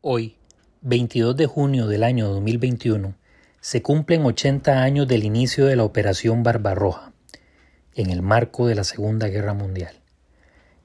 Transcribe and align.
Hoy, 0.00 0.36
22 0.82 1.36
de 1.36 1.46
junio 1.46 1.88
del 1.88 2.04
año 2.04 2.28
2021, 2.28 3.16
se 3.60 3.82
cumplen 3.82 4.24
80 4.24 4.80
años 4.80 5.08
del 5.08 5.24
inicio 5.24 5.66
de 5.66 5.74
la 5.74 5.82
Operación 5.82 6.44
Barbarroja, 6.44 7.10
en 7.96 8.10
el 8.10 8.22
marco 8.22 8.68
de 8.68 8.76
la 8.76 8.84
Segunda 8.84 9.26
Guerra 9.26 9.54
Mundial. 9.54 9.96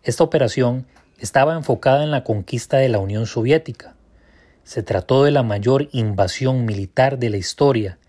Esta 0.02 0.24
operación 0.24 0.88
estaba 1.20 1.54
enfocada 1.54 2.04
en 2.04 2.10
la 2.10 2.24
conquista 2.24 2.78
de 2.78 2.90
la 2.90 2.98
Unión 2.98 3.28
Soviética. 3.28 3.94
Se 4.64 4.82
trató 4.82 5.26
de 5.26 5.30
la 5.32 5.44
mayor 5.44 5.90
invasión 5.92 6.66
militar 6.66 7.20
de 7.20 7.30
la 7.30 7.38
historia 7.38 8.00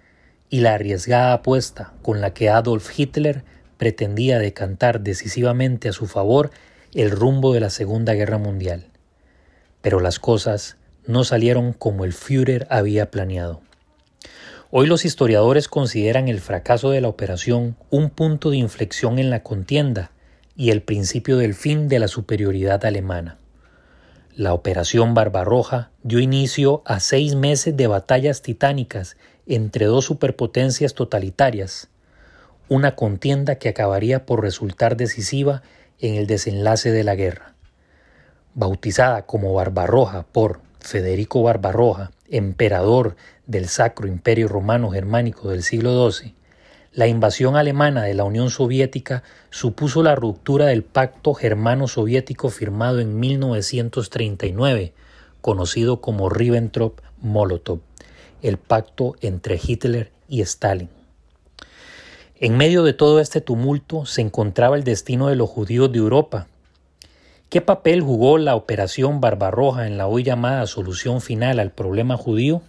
y 0.48 0.61
la 0.61 0.73
arriesgada 0.73 1.34
apuesta 1.34 1.93
con 2.00 2.23
la 2.23 2.32
que 2.32 2.48
Adolf 2.48 2.98
Hitler 2.98 3.45
pretendía 3.77 4.39
decantar 4.39 5.02
decisivamente 5.02 5.91
a 5.91 5.93
su 5.93 6.07
favor 6.07 6.50
el 6.95 7.11
rumbo 7.11 7.52
de 7.52 7.61
la 7.61 7.68
Segunda 7.68 8.14
Guerra 8.14 8.39
Mundial. 8.39 8.86
Pero 9.82 10.00
las 10.00 10.18
cosas 10.18 10.79
no 11.07 11.25
salieron 11.25 11.73
como 11.73 12.05
el 12.05 12.12
Führer 12.12 12.66
había 12.71 13.11
planeado. 13.11 13.61
Hoy 14.71 14.86
los 14.86 15.04
historiadores 15.04 15.68
consideran 15.68 16.29
el 16.29 16.40
fracaso 16.40 16.90
de 16.90 17.00
la 17.00 17.08
operación 17.08 17.76
un 17.90 18.11
punto 18.11 18.50
de 18.50 18.57
inflexión 18.57 19.18
en 19.18 19.31
la 19.31 19.43
contienda 19.43 20.11
y 20.57 20.71
el 20.71 20.82
principio 20.82 21.36
del 21.36 21.54
fin 21.54 21.89
de 21.89 21.98
la 22.00 22.09
superioridad 22.09 22.85
alemana. 22.85 23.39
La 24.35 24.53
operación 24.53 25.14
Barbarroja 25.14 25.90
dio 26.03 26.18
inicio 26.18 26.82
a 26.86 26.98
seis 26.98 27.36
meses 27.36 27.76
de 27.76 27.86
batallas 27.86 28.43
titánicas 28.43 29.17
entre 29.46 29.86
dos 29.86 30.07
superpotencias 30.07 30.95
totalitarias, 30.95 31.89
una 32.69 32.97
contienda 32.97 33.56
que 33.56 33.69
acabaría 33.69 34.27
por 34.27 34.42
resultar 34.42 34.97
decisiva 34.97 35.62
en 36.00 36.17
el 36.17 36.27
desenlace 36.27 36.91
de 36.91 37.05
la 37.05 37.14
guerra. 37.14 37.55
Bautizada 38.55 39.27
como 39.27 39.55
Barbarroja 39.55 40.27
por 40.33 40.64
Federico 40.84 41.42
Barbarroja, 41.42 42.11
emperador 42.28 43.16
del 43.47 43.69
Sacro 43.69 44.06
Imperio 44.06 44.48
Romano 44.48 44.91
Germánico 44.91 45.48
del 45.48 45.62
siglo 45.62 46.11
XII, 46.11 46.34
la 46.92 47.06
invasión 47.06 47.56
alemana 47.56 48.03
de 48.03 48.12
la 48.12 48.25
Unión 48.25 48.50
Soviética 48.50 49.22
supuso 49.48 50.03
la 50.03 50.14
ruptura 50.14 50.67
del 50.67 50.83
pacto 50.84 51.33
germano-soviético 51.33 52.50
firmado 52.50 53.00
en 53.00 53.19
1939, 53.19 54.92
conocido 55.41 56.03
como 56.03 56.28
Ribbentrop-Molotov, 56.28 57.81
el 58.42 58.59
pacto 58.59 59.16
entre 59.22 59.59
Hitler 59.61 60.12
y 60.28 60.42
Stalin. 60.42 60.91
En 62.37 62.59
medio 62.59 62.83
de 62.83 62.92
todo 62.92 63.20
este 63.20 63.41
tumulto 63.41 64.05
se 64.05 64.20
encontraba 64.20 64.77
el 64.77 64.84
destino 64.84 65.28
de 65.28 65.37
los 65.37 65.48
judíos 65.48 65.91
de 65.91 65.98
Europa, 65.98 66.47
¿Qué 67.55 67.60
papel 67.60 68.00
jugó 68.00 68.36
la 68.36 68.56
Operación 68.56 69.20
Barbarroja 69.20 69.86
en 69.86 69.97
la 69.97 70.08
hoy 70.08 70.24
llamada 70.24 70.66
solución 70.66 71.20
final 71.20 71.60
al 71.60 71.70
problema 71.70 72.16
judío? 72.16 72.62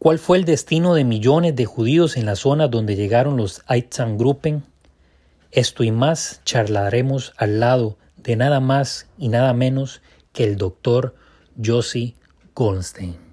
¿Cuál 0.00 0.18
fue 0.18 0.36
el 0.36 0.44
destino 0.44 0.94
de 0.94 1.04
millones 1.04 1.54
de 1.54 1.64
judíos 1.64 2.16
en 2.16 2.26
la 2.26 2.34
zona 2.34 2.66
donde 2.66 2.96
llegaron 2.96 3.36
los 3.36 3.62
Einsatzgruppen? 3.68 4.64
Esto 5.52 5.84
y 5.84 5.92
más 5.92 6.40
charlaremos 6.44 7.32
al 7.36 7.60
lado 7.60 7.98
de 8.16 8.34
nada 8.34 8.58
más 8.58 9.06
y 9.16 9.28
nada 9.28 9.54
menos 9.54 10.02
que 10.32 10.42
el 10.42 10.56
doctor 10.56 11.14
Josie 11.64 12.16
Goldstein. 12.56 13.29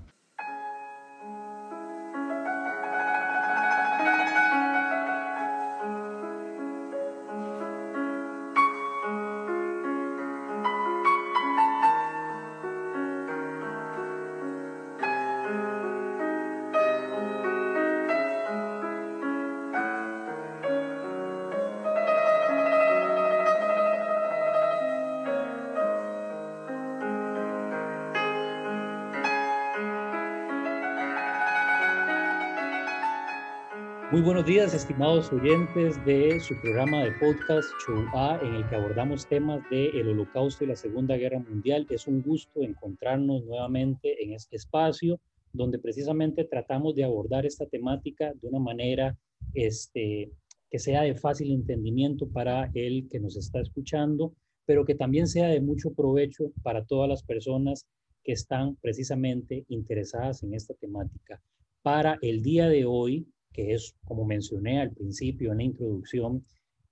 Días, 34.47 34.73
estimados 34.73 35.30
oyentes 35.33 36.03
de 36.05 36.39
su 36.39 36.55
programa 36.61 37.03
de 37.03 37.11
podcast 37.19 37.69
Show 37.85 38.05
A, 38.13 38.39
en 38.41 38.55
el 38.55 38.69
que 38.69 38.75
abordamos 38.75 39.27
temas 39.27 39.61
del 39.69 40.08
Holocausto 40.08 40.63
y 40.63 40.67
la 40.67 40.77
Segunda 40.77 41.17
Guerra 41.17 41.39
Mundial. 41.39 41.85
Es 41.89 42.08
un 42.08 42.21
gusto 42.21 42.61
encontrarnos 42.61 43.43
nuevamente 43.43 44.23
en 44.23 44.31
este 44.31 44.55
espacio 44.55 45.19
donde 45.52 45.80
precisamente 45.80 46.45
tratamos 46.45 46.95
de 46.95 47.03
abordar 47.03 47.45
esta 47.45 47.65
temática 47.65 48.31
de 48.41 48.47
una 48.47 48.59
manera 48.59 49.17
este, 49.53 50.31
que 50.71 50.80
sea 50.80 51.02
de 51.02 51.15
fácil 51.15 51.52
entendimiento 51.52 52.25
para 52.30 52.71
el 52.73 53.09
que 53.09 53.19
nos 53.19 53.36
está 53.36 53.59
escuchando, 53.59 54.31
pero 54.65 54.86
que 54.86 54.95
también 54.95 55.27
sea 55.27 55.49
de 55.49 55.59
mucho 55.59 55.91
provecho 55.91 56.53
para 56.63 56.86
todas 56.86 57.09
las 57.09 57.21
personas 57.21 57.86
que 58.23 58.31
están 58.31 58.77
precisamente 58.77 59.65
interesadas 59.67 60.41
en 60.41 60.53
esta 60.53 60.73
temática. 60.75 61.41
Para 61.81 62.17
el 62.21 62.41
día 62.43 62.69
de 62.69 62.86
hoy, 62.86 63.27
que 63.57 63.73
es, 63.73 63.93
como 64.05 64.23
mencioné 64.23 64.79
al 64.79 64.91
principio 64.91 65.51
en 65.51 65.57
la 65.57 65.63
introducción, 65.63 66.45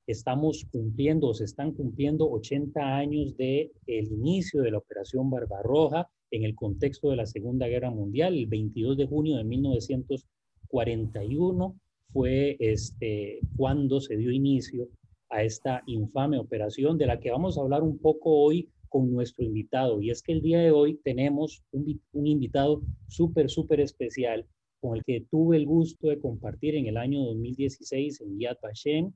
estamos 0.07 0.65
cumpliendo, 0.71 1.31
se 1.35 1.43
están 1.43 1.73
cumpliendo 1.73 2.27
80 2.31 2.97
años 2.97 3.37
de 3.37 3.71
el 3.85 4.11
inicio 4.11 4.63
de 4.63 4.71
la 4.71 4.79
Operación 4.79 5.29
Barbarroja 5.29 6.09
en 6.31 6.43
el 6.43 6.55
contexto 6.55 7.11
de 7.11 7.17
la 7.17 7.27
Segunda 7.27 7.67
Guerra 7.67 7.91
Mundial. 7.91 8.35
El 8.35 8.47
22 8.47 8.97
de 8.97 9.05
junio 9.05 9.37
de 9.37 9.43
1941 9.43 11.79
fue 12.11 12.57
este, 12.59 13.41
cuando 13.55 14.01
se 14.01 14.17
dio 14.17 14.31
inicio 14.31 14.89
a 15.29 15.43
esta 15.43 15.83
infame 15.85 16.39
operación 16.39 16.97
de 16.97 17.05
la 17.05 17.19
que 17.19 17.29
vamos 17.29 17.59
a 17.59 17.61
hablar 17.61 17.83
un 17.83 17.99
poco 17.99 18.43
hoy 18.43 18.71
con 18.89 19.11
nuestro 19.11 19.45
invitado. 19.45 20.01
Y 20.01 20.09
es 20.09 20.23
que 20.23 20.31
el 20.31 20.41
día 20.41 20.61
de 20.61 20.71
hoy 20.71 20.99
tenemos 21.03 21.61
un, 21.71 22.01
un 22.13 22.25
invitado 22.25 22.81
súper, 23.07 23.51
súper 23.51 23.81
especial 23.81 24.47
con 24.85 24.97
el 24.97 25.03
que 25.03 25.25
tuve 25.31 25.57
el 25.57 25.65
gusto 25.65 26.09
de 26.09 26.19
compartir 26.19 26.75
en 26.75 26.85
el 26.85 26.97
año 26.97 27.23
2016 27.25 28.21
en 28.21 28.39
Yad 28.39 28.57
Vashem 28.61 29.11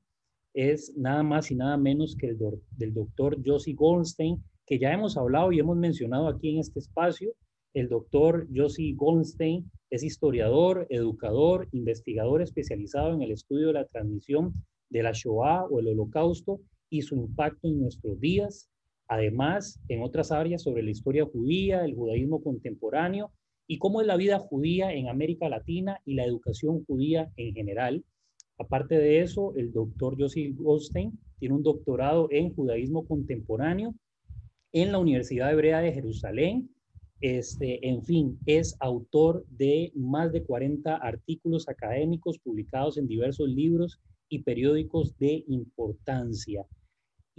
es 0.52 0.92
nada 0.96 1.22
más 1.22 1.52
y 1.52 1.54
nada 1.54 1.76
menos 1.76 2.16
que 2.16 2.26
el 2.26 2.38
del 2.76 2.92
doctor 2.92 3.38
Josie 3.44 3.74
Goldstein, 3.74 4.42
que 4.66 4.80
ya 4.80 4.92
hemos 4.92 5.16
hablado 5.16 5.52
y 5.52 5.60
hemos 5.60 5.76
mencionado 5.76 6.26
aquí 6.26 6.50
en 6.50 6.58
este 6.58 6.80
espacio. 6.80 7.32
El 7.72 7.88
doctor 7.88 8.48
Josie 8.52 8.94
Goldstein 8.96 9.70
es 9.90 10.02
historiador, 10.02 10.88
educador, 10.90 11.68
investigador 11.70 12.42
especializado 12.42 13.14
en 13.14 13.22
el 13.22 13.30
estudio 13.30 13.68
de 13.68 13.74
la 13.74 13.86
transmisión 13.86 14.52
de 14.88 15.04
la 15.04 15.12
Shoah 15.12 15.66
o 15.70 15.78
el 15.78 15.86
Holocausto 15.86 16.60
y 16.90 17.02
su 17.02 17.14
impacto 17.14 17.68
en 17.68 17.78
nuestros 17.78 18.18
días. 18.18 18.68
Además, 19.06 19.80
en 19.86 20.02
otras 20.02 20.32
áreas 20.32 20.62
sobre 20.62 20.82
la 20.82 20.90
historia 20.90 21.26
judía, 21.26 21.84
el 21.84 21.94
judaísmo 21.94 22.42
contemporáneo 22.42 23.30
y 23.70 23.78
cómo 23.78 24.00
es 24.00 24.06
la 24.08 24.16
vida 24.16 24.40
judía 24.40 24.92
en 24.92 25.08
América 25.08 25.48
Latina 25.48 26.00
y 26.04 26.14
la 26.14 26.24
educación 26.24 26.84
judía 26.86 27.30
en 27.36 27.54
general. 27.54 28.04
Aparte 28.58 28.98
de 28.98 29.20
eso, 29.20 29.54
el 29.54 29.72
doctor 29.72 30.16
Josie 30.18 30.50
Goldstein 30.54 31.16
tiene 31.38 31.54
un 31.54 31.62
doctorado 31.62 32.26
en 32.32 32.52
judaísmo 32.52 33.06
contemporáneo 33.06 33.94
en 34.72 34.90
la 34.90 34.98
Universidad 34.98 35.52
Hebrea 35.52 35.82
de 35.82 35.92
Jerusalén. 35.92 36.68
Este, 37.20 37.88
en 37.88 38.02
fin, 38.02 38.40
es 38.44 38.74
autor 38.80 39.46
de 39.50 39.92
más 39.94 40.32
de 40.32 40.42
40 40.42 40.96
artículos 40.96 41.68
académicos 41.68 42.40
publicados 42.40 42.98
en 42.98 43.06
diversos 43.06 43.48
libros 43.48 44.00
y 44.28 44.42
periódicos 44.42 45.16
de 45.18 45.44
importancia. 45.46 46.66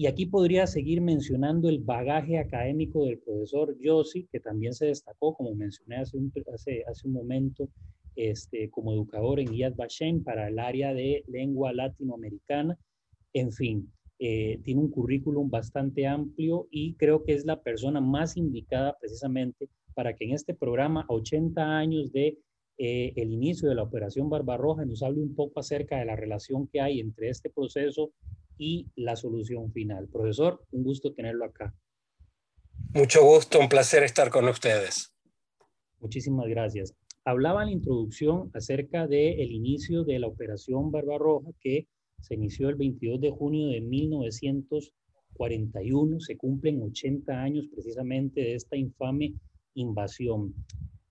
Y 0.02 0.08
aquí 0.08 0.26
podría 0.26 0.66
seguir 0.66 1.00
mencionando 1.00 1.70
el 1.70 1.78
bagaje 1.78 2.40
académico 2.40 3.06
del 3.06 3.20
profesor 3.20 3.78
Yossi, 3.78 4.28
que 4.32 4.40
también 4.40 4.74
se 4.74 4.88
destacó, 4.88 5.36
como 5.36 5.54
mencioné 5.54 5.98
hace 5.98 6.18
un, 6.18 7.14
momento, 7.14 7.70
este, 8.16 8.72
como 8.72 8.94
educador 8.94 9.40
en 9.40 9.54
Yad 9.54 9.76
Vashem 9.76 10.24
para 10.24 10.48
el 10.48 10.58
área 10.58 10.96
de 10.96 11.24
lengua 11.28 11.72
latinoamericana. 11.72 12.80
En 13.34 13.52
fin, 13.52 13.94
eh, 14.18 14.60
tiene 14.64 14.82
un 14.82 14.90
currículum 14.90 15.52
bastante 15.52 16.08
amplio 16.08 16.68
y 16.72 16.96
creo 16.96 17.24
que 17.24 17.34
es 17.34 17.46
la 17.46 17.62
persona 17.62 18.02
más 18.02 18.38
indicada 18.38 18.98
precisamente 19.00 19.70
para 19.94 20.16
que 20.16 20.26
en 20.26 20.32
este 20.32 20.56
programa, 20.56 21.02
a 21.02 21.14
80 21.14 21.78
años 21.78 22.12
de 22.12 22.40
eh, 22.84 23.14
el 23.16 23.32
inicio 23.32 23.70
de 23.70 23.76
la 23.76 23.84
Operación 23.84 24.28
Barbarroja, 24.28 24.86
nos 24.86 25.04
hable 25.04 25.22
un 25.22 25.36
poco 25.36 25.60
acerca 25.60 26.00
de 26.00 26.06
la 26.06 26.16
relación 26.16 26.66
que 26.66 26.82
hay 26.82 27.00
entre 27.00 27.30
este 27.30 27.52
proceso 27.52 28.12
y 28.58 28.88
la 28.96 29.16
solución 29.16 29.72
final. 29.72 30.08
Profesor, 30.08 30.66
un 30.72 30.84
gusto 30.84 31.14
tenerlo 31.14 31.46
acá. 31.46 31.76
Mucho 32.96 33.24
gusto, 33.24 33.60
un 33.60 33.70
placer 33.70 34.02
estar 34.02 34.32
con 34.32 34.50
ustedes. 34.50 35.14
Muchísimas 36.00 36.48
gracias. 36.48 36.96
Hablaba 37.24 37.62
en 37.62 37.68
la 37.68 37.74
introducción 37.74 38.50
acerca 38.56 39.06
del 39.06 39.40
el 39.40 39.52
inicio 39.52 40.04
de 40.04 40.18
la 40.18 40.26
Operación 40.26 40.90
Barbarroja 40.90 41.52
que 41.60 41.88
se 42.20 42.34
inició 42.34 42.70
el 42.70 42.78
22 42.78 43.22
de 43.22 43.30
junio 43.30 43.68
de 43.68 43.82
1941. 43.82 46.20
Se 46.20 46.36
cumplen 46.36 46.82
80 46.82 47.32
años 47.32 47.68
precisamente 47.72 48.42
de 48.42 48.56
esta 48.56 48.76
infame 48.76 49.36
invasión. 49.76 50.56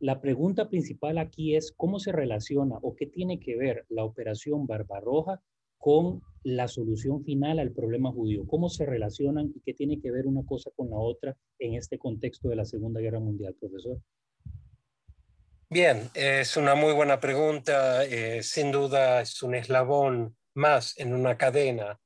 La 0.01 0.23
pregunta 0.23 0.71
principal 0.71 1.19
aquí 1.19 1.57
es 1.57 1.73
cómo 1.77 1.99
se 1.99 2.11
relaciona 2.11 2.79
o 2.81 2.97
qué 2.97 3.05
tiene 3.05 3.39
que 3.39 3.55
ver 3.55 3.85
la 3.91 4.03
operación 4.05 4.67
Barbarroja 4.67 5.43
con 5.77 6.23
la 6.43 6.69
solución 6.69 7.23
final 7.23 7.59
al 7.59 7.73
problema 7.73 8.11
judío. 8.11 8.47
¿Cómo 8.47 8.71
se 8.71 8.87
relacionan 8.87 9.53
y 9.55 9.61
qué 9.61 9.75
tiene 9.75 10.01
que 10.01 10.11
ver 10.11 10.27
una 10.27 10.43
cosa 10.47 10.71
con 10.75 10.89
la 10.89 10.97
otra 10.97 11.37
en 11.59 11.75
este 11.75 11.99
contexto 11.99 12.49
de 12.49 12.57
la 12.57 12.65
Segunda 12.65 12.99
Guerra 12.99 13.21
Mundial, 13.21 13.55
profesor? 13.61 14.01
Bien, 15.69 16.09
es 16.15 16.57
una 16.57 16.75
muy 16.75 16.95
buena 16.95 17.21
pregunta. 17.21 18.03
Eh, 18.07 18.43
sin 18.43 18.73
duda 18.73 19.21
es 19.21 19.43
un 19.43 19.55
eslabón 19.55 20.35
más 20.55 20.99
en 20.99 21.13
una 21.13 21.37
cadena 21.37 22.01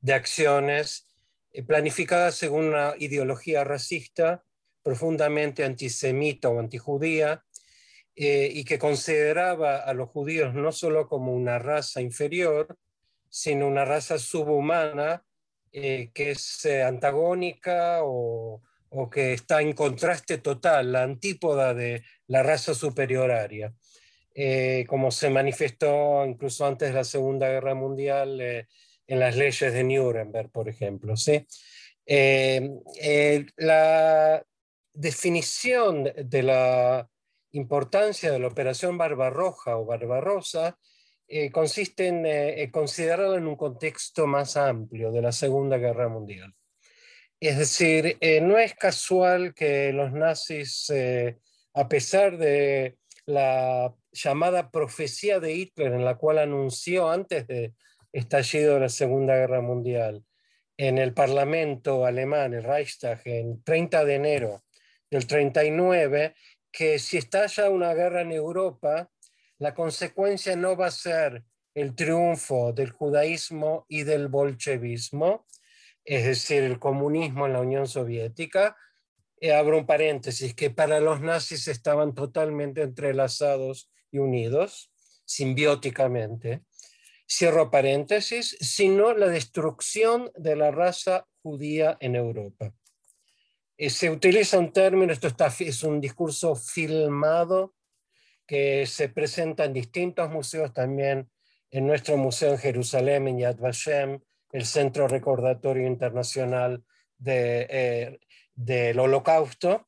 de 0.00 0.12
acciones 0.12 1.08
eh, 1.50 1.62
planificadas 1.62 2.34
según 2.34 2.66
una 2.66 2.92
ideología 2.98 3.64
racista 3.64 4.44
profundamente 4.82 5.64
antisemita 5.64 6.48
o 6.48 6.58
antijudía 6.58 7.44
eh, 8.14 8.50
y 8.52 8.64
que 8.64 8.78
consideraba 8.78 9.78
a 9.78 9.94
los 9.94 10.08
judíos 10.08 10.54
no 10.54 10.72
solo 10.72 11.08
como 11.08 11.32
una 11.32 11.58
raza 11.58 12.00
inferior, 12.00 12.76
sino 13.28 13.66
una 13.66 13.84
raza 13.84 14.18
subhumana 14.18 15.24
que 15.70 16.10
es 16.16 16.66
antagónica 16.66 18.00
o, 18.02 18.62
o 18.90 19.10
que 19.10 19.34
está 19.34 19.60
en 19.60 19.72
contraste 19.72 20.38
total, 20.38 20.92
la 20.92 21.02
antípoda 21.02 21.74
de 21.74 22.02
la 22.26 22.42
raza 22.42 22.74
superioraria, 22.74 23.72
eh, 24.34 24.84
como 24.88 25.10
se 25.10 25.30
manifestó 25.30 26.24
incluso 26.24 26.66
antes 26.66 26.88
de 26.88 26.94
la 26.94 27.04
Segunda 27.04 27.48
Guerra 27.48 27.74
Mundial 27.74 28.40
eh, 28.40 28.66
en 29.06 29.20
las 29.20 29.36
leyes 29.36 29.72
de 29.72 29.84
Nuremberg, 29.84 30.50
por 30.50 30.68
ejemplo. 30.68 31.16
¿sí? 31.16 31.46
Eh, 32.06 32.70
la 33.56 34.42
definición 34.98 36.04
de 36.16 36.42
la 36.42 37.08
importancia 37.52 38.32
de 38.32 38.40
la 38.40 38.48
Operación 38.48 38.98
Barbarroja 38.98 39.76
o 39.76 39.86
Barbarosa 39.86 40.76
consiste 41.52 42.08
en 42.08 42.70
considerarla 42.70 43.36
en 43.36 43.46
un 43.46 43.56
contexto 43.56 44.26
más 44.26 44.56
amplio 44.56 45.12
de 45.12 45.22
la 45.22 45.30
Segunda 45.30 45.76
Guerra 45.76 46.08
Mundial. 46.08 46.52
Es 47.38 47.58
decir, 47.58 48.16
eh, 48.20 48.40
no 48.40 48.58
es 48.58 48.74
casual 48.74 49.54
que 49.54 49.92
los 49.92 50.12
nazis, 50.12 50.90
eh, 50.90 51.38
a 51.74 51.88
pesar 51.88 52.36
de 52.36 52.96
la 53.26 53.94
llamada 54.10 54.70
profecía 54.70 55.38
de 55.38 55.54
Hitler, 55.54 55.92
en 55.92 56.04
la 56.04 56.16
cual 56.16 56.38
anunció 56.38 57.08
antes 57.08 57.46
de 57.46 57.74
estallido 58.10 58.74
de 58.74 58.80
la 58.80 58.88
Segunda 58.88 59.36
Guerra 59.36 59.60
Mundial, 59.60 60.24
en 60.76 60.98
el 60.98 61.14
Parlamento 61.14 62.04
alemán, 62.04 62.54
el 62.54 62.64
Reichstag, 62.64 63.20
en 63.26 63.62
30 63.62 64.04
de 64.04 64.14
enero 64.14 64.64
del 65.10 65.26
39, 65.26 66.34
que 66.70 66.98
si 66.98 67.16
estalla 67.16 67.70
una 67.70 67.94
guerra 67.94 68.22
en 68.22 68.32
Europa, 68.32 69.10
la 69.58 69.74
consecuencia 69.74 70.56
no 70.56 70.76
va 70.76 70.86
a 70.86 70.90
ser 70.90 71.44
el 71.74 71.94
triunfo 71.94 72.72
del 72.72 72.90
judaísmo 72.90 73.86
y 73.88 74.02
del 74.02 74.28
bolchevismo, 74.28 75.46
es 76.04 76.24
decir, 76.24 76.62
el 76.62 76.78
comunismo 76.78 77.46
en 77.46 77.52
la 77.52 77.60
Unión 77.60 77.86
Soviética, 77.86 78.76
eh, 79.40 79.52
abro 79.52 79.78
un 79.78 79.86
paréntesis, 79.86 80.54
que 80.54 80.70
para 80.70 81.00
los 81.00 81.20
nazis 81.20 81.68
estaban 81.68 82.14
totalmente 82.14 82.82
entrelazados 82.82 83.90
y 84.10 84.18
unidos, 84.18 84.90
simbióticamente, 85.24 86.62
cierro 87.28 87.70
paréntesis, 87.70 88.56
sino 88.60 89.12
la 89.12 89.28
destrucción 89.28 90.30
de 90.34 90.56
la 90.56 90.70
raza 90.70 91.26
judía 91.42 91.96
en 92.00 92.16
Europa. 92.16 92.72
Eh, 93.78 93.90
se 93.90 94.10
utiliza 94.10 94.58
un 94.58 94.72
término, 94.72 95.12
esto 95.12 95.28
está, 95.28 95.46
es 95.60 95.84
un 95.84 96.00
discurso 96.00 96.56
filmado 96.56 97.74
que 98.44 98.86
se 98.86 99.08
presenta 99.08 99.64
en 99.64 99.72
distintos 99.72 100.28
museos 100.30 100.72
también, 100.72 101.30
en 101.70 101.86
nuestro 101.86 102.16
museo 102.16 102.52
en 102.52 102.58
Jerusalén, 102.58 103.28
en 103.28 103.38
Yad 103.38 103.58
Vashem, 103.58 104.20
el 104.50 104.66
Centro 104.66 105.06
Recordatorio 105.06 105.86
Internacional 105.86 106.82
eh, 107.24 108.18
del 108.54 108.98
Holocausto, 108.98 109.86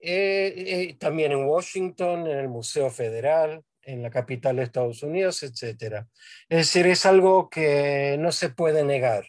eh, 0.00 0.96
también 0.98 1.32
en 1.32 1.44
Washington, 1.44 2.26
en 2.26 2.38
el 2.38 2.48
Museo 2.48 2.90
Federal, 2.90 3.62
en 3.82 4.02
la 4.02 4.10
capital 4.10 4.56
de 4.56 4.64
Estados 4.64 5.02
Unidos, 5.04 5.44
etc. 5.44 6.06
Es 6.48 6.58
decir, 6.58 6.86
es 6.86 7.06
algo 7.06 7.48
que 7.48 8.16
no 8.18 8.32
se 8.32 8.48
puede 8.48 8.82
negar. 8.84 9.26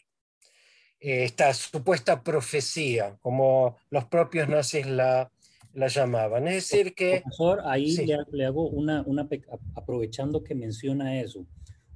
Esta 0.99 1.53
supuesta 1.53 2.23
profecía, 2.23 3.17
como 3.21 3.77
los 3.89 4.05
propios 4.05 4.49
nazis 4.49 4.85
la, 4.85 5.31
la 5.73 5.87
llamaban. 5.87 6.47
Es 6.47 6.69
decir, 6.69 6.93
que... 6.93 7.21
Profesor, 7.21 7.61
ahí 7.65 7.95
le, 7.95 8.17
le, 8.31 8.45
hago 8.45 8.67
una, 8.69 9.03
una, 9.05 9.27
aprovechando 9.75 10.43
que 10.43 10.55
menciona 10.55 11.21
eso. 11.21 11.45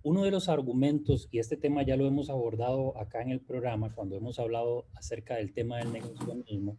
Uno 0.04 0.24
de 0.24 0.32
los 0.32 0.50
argumentos, 0.50 1.30
y 1.32 1.40
este 1.40 1.56
tema 1.58 1.84
ya 1.84 1.96
lo 1.96 2.06
hemos 2.06 2.30
abordado 2.30 2.98
acá 2.98 3.22
en 3.22 3.32
el 3.32 3.40
programa 3.40 3.94
cuando 3.94 4.18
hemos 4.18 4.38
hablado 4.40 4.86
acerca 4.96 5.36
del 5.36 5.54
tema 5.54 5.78
del 5.78 5.94
negacionismo, 5.94 6.78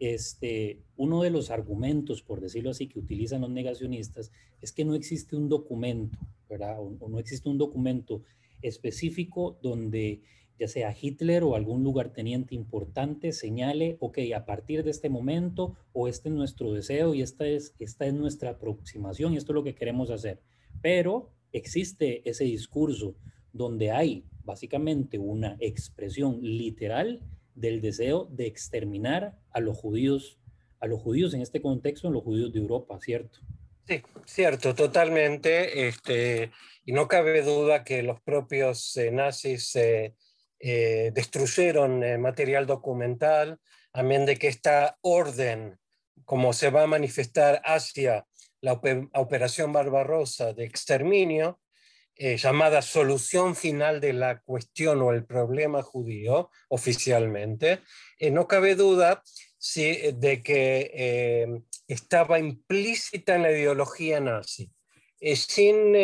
este, 0.00 0.80
uno 0.96 1.22
de 1.22 1.30
los 1.30 1.50
argumentos, 1.50 2.22
por 2.22 2.40
decirlo 2.40 2.70
así, 2.70 2.88
que 2.88 2.98
utilizan 2.98 3.42
los 3.42 3.50
negacionistas 3.50 4.32
es 4.62 4.72
que 4.72 4.84
no 4.84 4.94
existe 4.94 5.36
un 5.36 5.48
documento, 5.48 6.18
¿verdad? 6.48 6.76
O, 6.80 7.08
no 7.08 7.18
existe 7.18 7.48
un 7.48 7.58
documento 7.58 8.22
específico 8.62 9.58
donde 9.62 10.22
ya 10.60 10.68
sea 10.68 10.94
Hitler 10.98 11.42
o 11.42 11.56
algún 11.56 11.82
lugarteniente 11.82 12.54
importante 12.54 13.32
señale, 13.32 13.96
ok, 13.98 14.18
a 14.36 14.44
partir 14.44 14.84
de 14.84 14.90
este 14.90 15.08
momento, 15.08 15.74
o 15.94 16.06
este 16.06 16.28
es 16.28 16.34
nuestro 16.34 16.74
deseo 16.74 17.14
y 17.14 17.22
esta 17.22 17.46
es, 17.46 17.74
esta 17.78 18.04
es 18.04 18.12
nuestra 18.12 18.50
aproximación 18.50 19.32
y 19.32 19.38
esto 19.38 19.52
es 19.52 19.54
lo 19.54 19.64
que 19.64 19.74
queremos 19.74 20.10
hacer. 20.10 20.42
Pero 20.82 21.30
existe 21.52 22.28
ese 22.28 22.44
discurso 22.44 23.16
donde 23.54 23.90
hay 23.90 24.26
básicamente 24.44 25.18
una 25.18 25.56
expresión 25.60 26.40
literal 26.42 27.20
del 27.54 27.80
deseo 27.80 28.28
de 28.30 28.46
exterminar 28.46 29.38
a 29.52 29.60
los 29.60 29.78
judíos, 29.78 30.38
a 30.78 30.86
los 30.86 31.00
judíos 31.00 31.32
en 31.32 31.40
este 31.40 31.62
contexto, 31.62 32.08
a 32.08 32.10
los 32.10 32.22
judíos 32.22 32.52
de 32.52 32.58
Europa, 32.58 32.98
¿cierto? 33.00 33.38
Sí, 33.88 34.02
cierto, 34.26 34.74
totalmente. 34.74 35.88
Este, 35.88 36.50
y 36.84 36.92
no 36.92 37.08
cabe 37.08 37.42
duda 37.42 37.82
que 37.82 38.02
los 38.02 38.20
propios 38.20 38.94
eh, 38.98 39.10
nazis 39.10 39.74
eh, 39.74 40.14
eh, 40.60 41.10
destruyeron 41.14 42.20
material 42.20 42.66
documental, 42.66 43.58
amén 43.92 44.26
de 44.26 44.36
que 44.36 44.48
esta 44.48 44.98
orden, 45.00 45.78
como 46.24 46.52
se 46.52 46.70
va 46.70 46.84
a 46.84 46.86
manifestar 46.86 47.60
hacia 47.64 48.26
la 48.60 48.80
operación 49.14 49.72
Barbarosa 49.72 50.52
de 50.52 50.64
exterminio, 50.64 51.58
eh, 52.22 52.36
llamada 52.36 52.82
solución 52.82 53.56
final 53.56 53.98
de 53.98 54.12
la 54.12 54.42
cuestión 54.42 55.00
o 55.00 55.10
el 55.10 55.24
problema 55.24 55.80
judío 55.80 56.50
oficialmente, 56.68 57.80
eh, 58.18 58.30
no 58.30 58.46
cabe 58.46 58.74
duda 58.74 59.22
de 59.74 60.42
que 60.42 60.90
eh, 60.92 61.62
estaba 61.88 62.38
implícita 62.38 63.36
en 63.36 63.42
la 63.42 63.52
ideología 63.52 64.20
nazi, 64.20 64.70
sin 65.34 65.94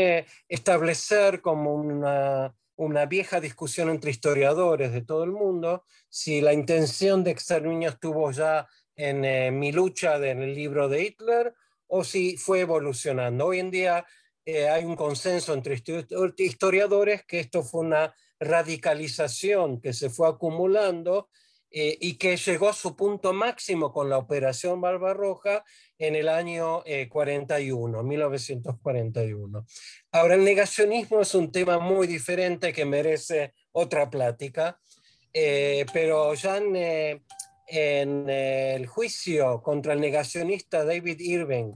establecer 0.49 1.43
como 1.43 1.75
una, 1.75 2.55
una 2.77 3.07
vieja 3.07 3.41
discusión 3.41 3.89
entre 3.91 4.11
historiadores 4.11 4.93
de 4.93 5.03
todo 5.03 5.25
el 5.25 5.33
mundo, 5.33 5.85
si 6.09 6.41
la 6.41 6.53
intención 6.53 7.25
de 7.25 7.33
exterminio 7.33 7.91
estuvo 7.91 8.31
ya 8.31 8.69
en 8.95 9.59
mi 9.59 9.73
lucha 9.73 10.17
en 10.17 10.43
el 10.43 10.55
libro 10.55 10.89
de 10.89 11.03
Hitler 11.03 11.55
o 11.87 12.05
si 12.05 12.37
fue 12.37 12.61
evolucionando. 12.61 13.47
Hoy 13.47 13.59
en 13.61 13.71
día 13.71 14.07
eh, 14.45 14.69
hay 14.69 14.85
un 14.85 14.97
consenso 14.97 15.53
entre 15.55 15.83
historiadores 16.39 17.25
que 17.25 17.41
esto 17.41 17.63
fue 17.63 17.81
una 17.81 18.15
radicalización 18.39 19.81
que 19.81 19.93
se 19.93 20.11
fue 20.11 20.29
acumulando 20.29 21.29
eh, 21.71 21.97
y 22.01 22.15
que 22.15 22.37
llegó 22.37 22.69
a 22.69 22.73
su 22.73 22.97
punto 22.97 23.33
máximo 23.33 23.93
con 23.93 24.09
la 24.09 24.19
Operación 24.19 24.81
Barbarroja 24.81 25.65
en 25.99 26.15
el 26.15 26.29
año 26.29 26.83
41, 27.09 28.01
eh, 28.01 28.03
1941. 28.03 29.67
Ahora, 30.13 30.35
el 30.35 30.45
negacionismo 30.45 31.21
es 31.21 31.35
un 31.35 31.51
tema 31.51 31.79
muy 31.79 32.07
diferente 32.07 32.73
que 32.73 32.85
merece 32.85 33.55
otra 33.73 34.09
plática, 34.09 34.79
pero 35.93 36.33
ya 36.35 36.57
en 36.57 37.21
en 37.67 38.29
el 38.31 38.87
juicio 38.87 39.63
contra 39.63 39.93
el 39.93 40.01
negacionista 40.01 40.85
David 40.85 41.19
Irving, 41.21 41.73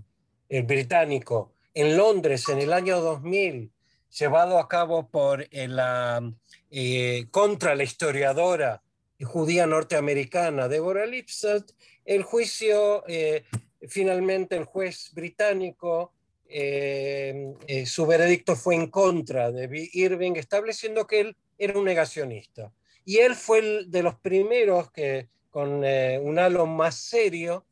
el 0.49 0.63
británico, 0.63 1.53
en 1.75 1.97
Londres 1.97 2.49
en 2.49 2.59
el 2.59 2.73
año 2.73 3.01
2000, 3.01 3.73
llevado 4.19 4.59
a 4.59 4.69
cabo 4.69 5.09
por 5.09 5.47
la, 5.53 6.23
eh, 6.71 7.27
contra 7.31 7.75
la 7.75 7.85
historiadora 7.85 8.83
judía 9.25 9.67
norteamericana 9.67 10.69
Deborah 10.69 11.07
Lipstadt, 11.07 11.71
el 12.05 12.23
juicio, 12.23 13.05
eh, 13.07 13.45
finalmente 13.89 14.57
el 14.57 14.65
juez 14.65 15.11
británico, 15.13 16.13
eh, 16.53 17.87
su 17.87 18.07
veredicto 18.07 18.57
fue 18.57 18.75
en 18.75 18.89
contra 18.89 19.53
de 19.53 19.89
Irving, 19.93 20.33
estableciendo 20.35 21.07
que 21.07 21.21
él 21.21 21.37
era 21.57 21.79
un 21.79 21.85
negacionista. 21.85 22.73
Y 23.05 23.19
él 23.19 23.37
fue 23.37 23.61
el 23.61 23.91
de 23.91 24.03
los 24.03 24.17
primeros 24.17 24.91
que 24.91 25.29
con 25.51 25.85
eh, 25.85 26.19
un 26.21 26.39
halo 26.39 26.67
más 26.67 26.97
serio 26.97 27.65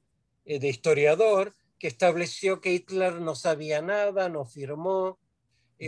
eh, 0.45 0.61
de 0.61 0.69
historiador 0.69 1.55
que 1.79 1.89
estableció 1.89 2.61
que 2.61 2.73
Hitler 2.73 3.15
no 3.15 3.35
sabía 3.35 3.83
nada, 3.83 4.29
no 4.29 4.45
firmó, 4.45 5.19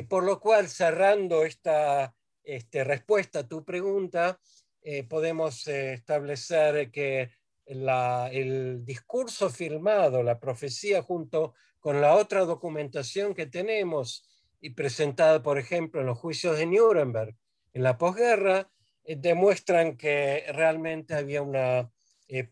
por 0.08 0.22
lo 0.22 0.38
cual, 0.38 0.68
cerrando 0.68 1.44
esta 1.44 2.14
este, 2.44 2.84
respuesta 2.84 3.40
a 3.40 3.48
tu 3.48 3.64
pregunta, 3.64 4.38
eh, 4.82 5.04
podemos 5.04 5.66
eh, 5.66 5.92
establecer 5.92 6.90
que 6.90 7.30
el 7.66 8.84
discurso 8.84 9.48
firmado, 9.50 10.22
la 10.22 10.40
profecía, 10.40 11.02
junto 11.02 11.54
con 11.78 12.00
la 12.00 12.16
otra 12.16 12.40
documentación 12.40 13.34
que 13.34 13.46
tenemos 13.46 14.28
y 14.60 14.70
presentada, 14.70 15.42
por 15.42 15.58
ejemplo, 15.58 16.00
en 16.00 16.06
los 16.06 16.18
juicios 16.18 16.58
de 16.58 16.66
Nuremberg 16.66 17.36
en 17.72 17.82
la 17.82 17.96
posguerra, 17.96 18.68
eh, 19.04 19.16
demuestran 19.16 19.96
que 19.96 20.44
realmente 20.52 21.14
había 21.14 21.42
una 21.42 21.90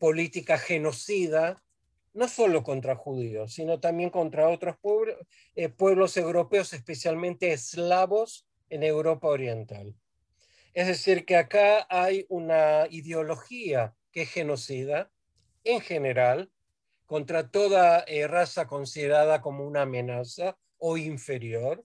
política 0.01 0.59
genocida, 0.59 1.63
no 2.13 2.27
solo 2.27 2.65
contra 2.65 2.97
judíos, 2.97 3.55
sino 3.55 3.79
también 3.79 4.11
contra 4.11 4.49
otros 4.49 4.77
pueblos 4.77 6.17
europeos, 6.17 6.73
especialmente 6.73 7.53
eslavos 7.53 8.49
en 8.71 8.83
Europa 8.83 9.29
Oriental. 9.29 9.95
Es 10.75 10.87
decir, 10.87 11.25
que 11.25 11.37
acá 11.37 11.87
hay 11.89 12.27
una 12.29 12.87
ideología 12.91 13.95
que 14.13 14.23
es 14.23 14.31
genocida 14.31 15.11
en 15.65 15.81
general 15.81 16.51
contra 17.07 17.51
toda 17.51 18.01
eh, 18.07 18.27
raza 18.27 18.67
considerada 18.67 19.41
como 19.41 19.67
una 19.67 19.83
amenaza 19.83 20.59
o 20.77 20.97
inferior. 20.97 21.85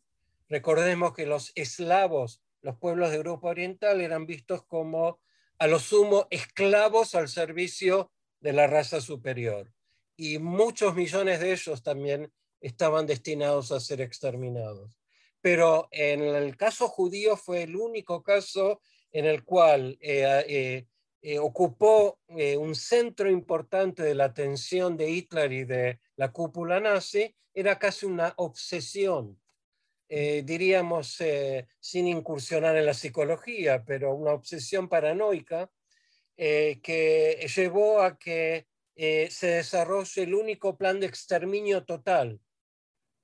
Recordemos 0.50 1.14
que 1.14 1.26
los 1.26 1.52
eslavos, 1.56 2.42
los 2.62 2.78
pueblos 2.78 3.12
de 3.12 3.18
Europa 3.18 3.48
Oriental, 3.48 4.02
eran 4.02 4.26
vistos 4.26 4.64
como 4.66 5.20
a 5.58 5.68
lo 5.68 5.80
sumo 5.80 6.28
esclavos 6.30 7.16
al 7.16 7.30
servicio 7.30 8.12
de 8.42 8.54
la 8.54 8.68
raza 8.68 9.02
superior. 9.02 9.72
Y 10.18 10.40
muchos 10.40 10.94
millones 10.94 11.40
de 11.40 11.54
ellos 11.54 11.84
también 11.84 12.32
estaban 12.60 13.08
destinados 13.08 13.72
a 13.72 13.80
ser 13.80 14.02
exterminados 14.02 15.03
pero 15.44 15.90
en 15.92 16.22
el 16.22 16.56
caso 16.56 16.88
judío 16.88 17.36
fue 17.36 17.64
el 17.64 17.76
único 17.76 18.24
caso 18.24 18.80
en 19.12 19.26
el 19.26 19.44
cual 19.44 19.98
eh, 20.00 20.46
eh, 20.48 20.88
eh, 21.22 21.38
ocupó 21.38 22.18
un 22.30 22.76
centro 22.76 23.30
importante 23.30 24.04
de 24.04 24.16
la 24.16 24.24
atención 24.24 24.96
de 24.96 25.10
Hitler 25.10 25.52
y 25.52 25.66
de 25.66 26.00
la 26.16 26.32
cúpula 26.32 26.80
nazi, 26.80 27.36
era 27.54 27.78
casi 27.78 28.06
una 28.06 28.34
obsesión, 28.38 29.38
diríamos, 30.08 31.22
sin 31.80 32.08
incursionar 32.08 32.78
en 32.78 32.86
la 32.86 32.94
psicología, 32.94 33.84
pero 33.84 34.16
una 34.16 34.32
obsesión 34.32 34.88
paranoica 34.88 35.70
que 36.38 37.48
llevó 37.54 38.02
a 38.02 38.18
que 38.18 38.68
se 38.96 39.48
desarrolle 39.48 40.24
el 40.24 40.36
único 40.36 40.78
plan 40.78 41.00
de 41.00 41.08
exterminio 41.08 41.84
total 41.84 42.40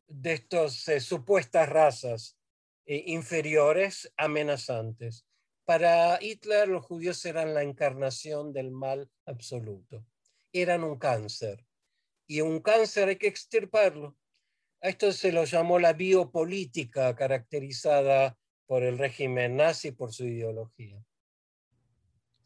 de 0.09 0.33
estas 0.33 0.87
eh, 0.87 0.99
supuestas 0.99 1.69
razas 1.69 2.37
eh, 2.85 3.03
inferiores 3.07 4.11
amenazantes. 4.17 5.25
Para 5.65 6.17
Hitler 6.21 6.67
los 6.67 6.85
judíos 6.85 7.23
eran 7.25 7.53
la 7.53 7.63
encarnación 7.63 8.51
del 8.51 8.71
mal 8.71 9.09
absoluto. 9.25 10.05
Eran 10.51 10.83
un 10.83 10.97
cáncer. 10.97 11.65
Y 12.27 12.41
un 12.41 12.59
cáncer 12.59 13.09
hay 13.09 13.17
que 13.17 13.27
extirparlo. 13.27 14.17
A 14.81 14.89
esto 14.89 15.11
se 15.11 15.31
lo 15.31 15.43
llamó 15.43 15.77
la 15.77 15.93
biopolítica 15.93 17.15
caracterizada 17.15 18.37
por 18.65 18.83
el 18.83 18.97
régimen 18.97 19.57
nazi 19.57 19.91
por 19.91 20.13
su 20.13 20.25
ideología. 20.25 21.03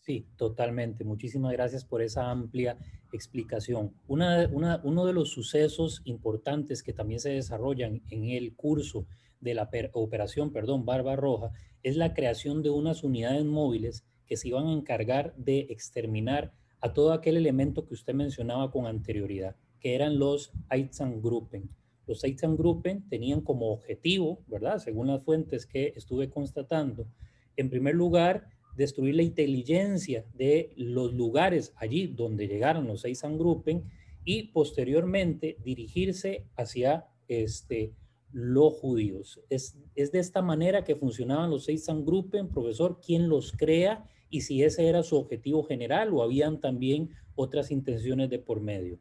Sí, 0.04 0.28
totalmente. 0.36 1.06
Muchísimas 1.06 1.54
gracias 1.54 1.86
por 1.86 2.02
esa 2.02 2.30
amplia 2.30 2.78
explicación. 3.14 3.94
uno 4.08 5.06
de 5.06 5.14
los 5.14 5.30
sucesos 5.30 6.02
importantes 6.04 6.84
que 6.84 6.92
también 6.92 7.22
se 7.22 7.30
desarrollan 7.30 8.02
en 8.10 8.26
el 8.26 8.54
curso 8.54 9.08
de 9.40 9.54
la 9.54 9.70
operación, 9.94 10.52
perdón, 10.52 10.84
Barba 10.84 11.16
Roja, 11.16 11.52
es 11.84 11.96
la 11.96 12.14
creación 12.14 12.64
de 12.64 12.70
unas 12.70 13.06
unidades 13.06 13.46
móviles 13.46 14.04
que 14.26 14.36
se 14.36 14.50
iban 14.50 14.68
a 14.68 14.74
encargar 14.74 15.34
de 15.38 15.68
exterminar 15.70 16.52
a 16.82 16.92
todo 16.92 17.14
aquel 17.14 17.38
elemento 17.38 17.86
que 17.86 17.94
usted 17.94 18.14
mencionaba 18.14 18.72
con 18.72 18.88
anterioridad, 18.88 19.56
que 19.80 19.96
eran 19.96 20.20
los 20.20 20.52
Einsatzgruppen. 20.70 21.70
Los 22.08 22.26
Einsatzgruppen 22.26 23.08
tenían 23.08 23.40
como 23.40 23.72
objetivo, 23.72 24.44
¿verdad? 24.48 24.80
Según 24.80 25.08
las 25.08 25.24
fuentes 25.24 25.66
que 25.66 25.94
estuve 25.96 26.30
constatando, 26.30 27.08
en 27.56 27.70
primer 27.70 27.96
lugar, 27.96 28.50
destruir 28.75 29.15
la 29.15 29.24
inteligencia 29.24 30.25
de 30.34 30.74
los 30.75 31.13
lugares 31.13 31.74
allí 31.75 32.08
donde 32.08 32.48
llegaron 32.48 32.88
los 32.88 33.01
seis 33.01 33.22
Gruppen 33.24 33.84
y 34.25 34.48
posteriormente 34.48 35.58
dirigirse 35.63 36.46
hacia 36.56 37.08
este, 37.27 37.94
los 38.32 38.74
judíos. 38.74 39.42
Es, 39.50 39.77
es 39.96 40.12
de 40.12 40.20
esta 40.20 40.42
manera 40.42 40.84
que 40.84 40.96
funcionaban 40.96 41.50
los 41.50 41.65
seis 41.65 41.86
Gruppen, 41.88 42.50
profesor, 42.50 43.00
quién 43.06 43.30
los 43.30 43.51
crea 43.51 44.06
y 44.30 44.42
si 44.42 44.63
ese 44.63 44.88
era 44.88 45.03
su 45.03 45.18
objetivo 45.18 45.63
general 45.63 46.13
o 46.13 46.24
habían 46.24 46.60
también 46.60 47.12
otras 47.36 47.72
intenciones 47.72 48.30
de 48.30 48.39
por 48.39 48.62
medio. 48.62 49.00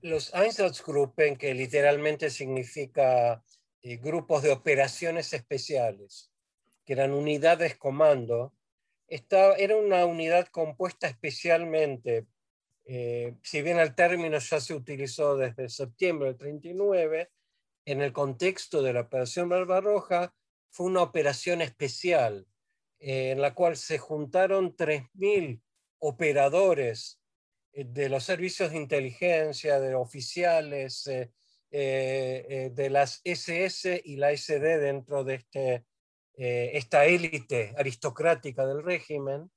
Los 0.00 0.32
Einsatzgruppen, 0.32 1.36
que 1.36 1.54
literalmente 1.54 2.30
significa 2.30 3.42
eh, 3.82 3.96
grupos 3.96 4.42
de 4.42 4.52
operaciones 4.52 5.32
especiales, 5.32 6.30
que 6.88 6.94
eran 6.94 7.12
unidades 7.12 7.76
comando, 7.76 8.54
estaba, 9.08 9.56
era 9.56 9.76
una 9.76 10.06
unidad 10.06 10.48
compuesta 10.48 11.06
especialmente, 11.06 12.26
eh, 12.86 13.34
si 13.42 13.60
bien 13.60 13.78
el 13.78 13.94
término 13.94 14.38
ya 14.38 14.58
se 14.58 14.72
utilizó 14.72 15.36
desde 15.36 15.68
septiembre 15.68 16.28
del 16.28 16.38
39, 16.38 17.30
en 17.84 18.00
el 18.00 18.14
contexto 18.14 18.80
de 18.80 18.94
la 18.94 19.02
Operación 19.02 19.50
Barbarroja, 19.50 20.34
fue 20.70 20.86
una 20.86 21.02
operación 21.02 21.60
especial 21.60 22.46
eh, 23.00 23.32
en 23.32 23.42
la 23.42 23.52
cual 23.52 23.76
se 23.76 23.98
juntaron 23.98 24.74
3.000 24.74 25.60
operadores 25.98 27.20
eh, 27.74 27.84
de 27.84 28.08
los 28.08 28.24
servicios 28.24 28.70
de 28.70 28.78
inteligencia, 28.78 29.78
de 29.78 29.94
oficiales, 29.94 31.04
de 31.70 32.88
las 32.90 33.20
SS 33.24 34.00
y 34.02 34.16
la 34.16 34.34
SD 34.34 34.78
dentro 34.78 35.22
de 35.22 35.34
este 35.34 35.84
eh, 36.40 36.70
esta 36.74 37.04
élite 37.04 37.74
aristocrática 37.76 38.64
del 38.64 38.84
régimen, 38.84 39.50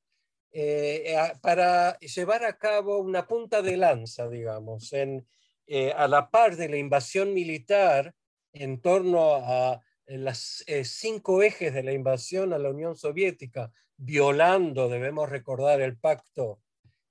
eh, 0.51 1.15
para 1.39 1.95
llevar 1.99 2.43
a 2.43 2.57
cabo 2.57 2.97
una 2.97 3.27
punta 3.27 3.61
de 3.61 3.77
lanza, 3.77 4.27
digamos, 4.27 4.91
eh, 4.91 5.93
a 5.95 6.07
la 6.07 6.31
par 6.31 6.55
de 6.55 6.69
la 6.69 6.77
invasión 6.77 7.35
militar 7.35 8.15
en 8.51 8.81
torno 8.81 9.35
a 9.35 9.79
las 10.07 10.65
cinco 10.83 11.43
ejes 11.43 11.71
de 11.71 11.83
la 11.83 11.93
invasión 11.93 12.51
a 12.51 12.57
la 12.57 12.71
Unión 12.71 12.95
Soviética, 12.95 13.71
violando, 13.95 14.89
debemos 14.89 15.29
recordar, 15.29 15.81
el 15.81 15.99
pacto 15.99 16.61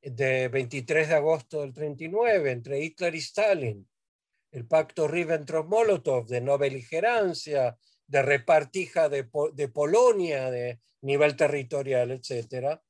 de 0.02 0.48
23 0.48 1.10
de 1.10 1.14
agosto 1.14 1.60
del 1.60 1.72
39 1.72 2.50
entre 2.50 2.80
Hitler 2.80 3.14
y 3.14 3.18
Stalin, 3.18 3.88
el 4.50 4.66
pacto 4.66 5.06
Ribbentrop-Molotov 5.06 6.26
de 6.26 6.40
no 6.40 6.58
beligerancia, 6.58 7.78
de 8.10 8.22
repartija 8.22 9.08
de, 9.08 9.24
Polonia, 9.72 10.50
de 10.50 10.80
nivel 11.00 11.36
territorial, 11.36 12.10
etc. 12.10 12.80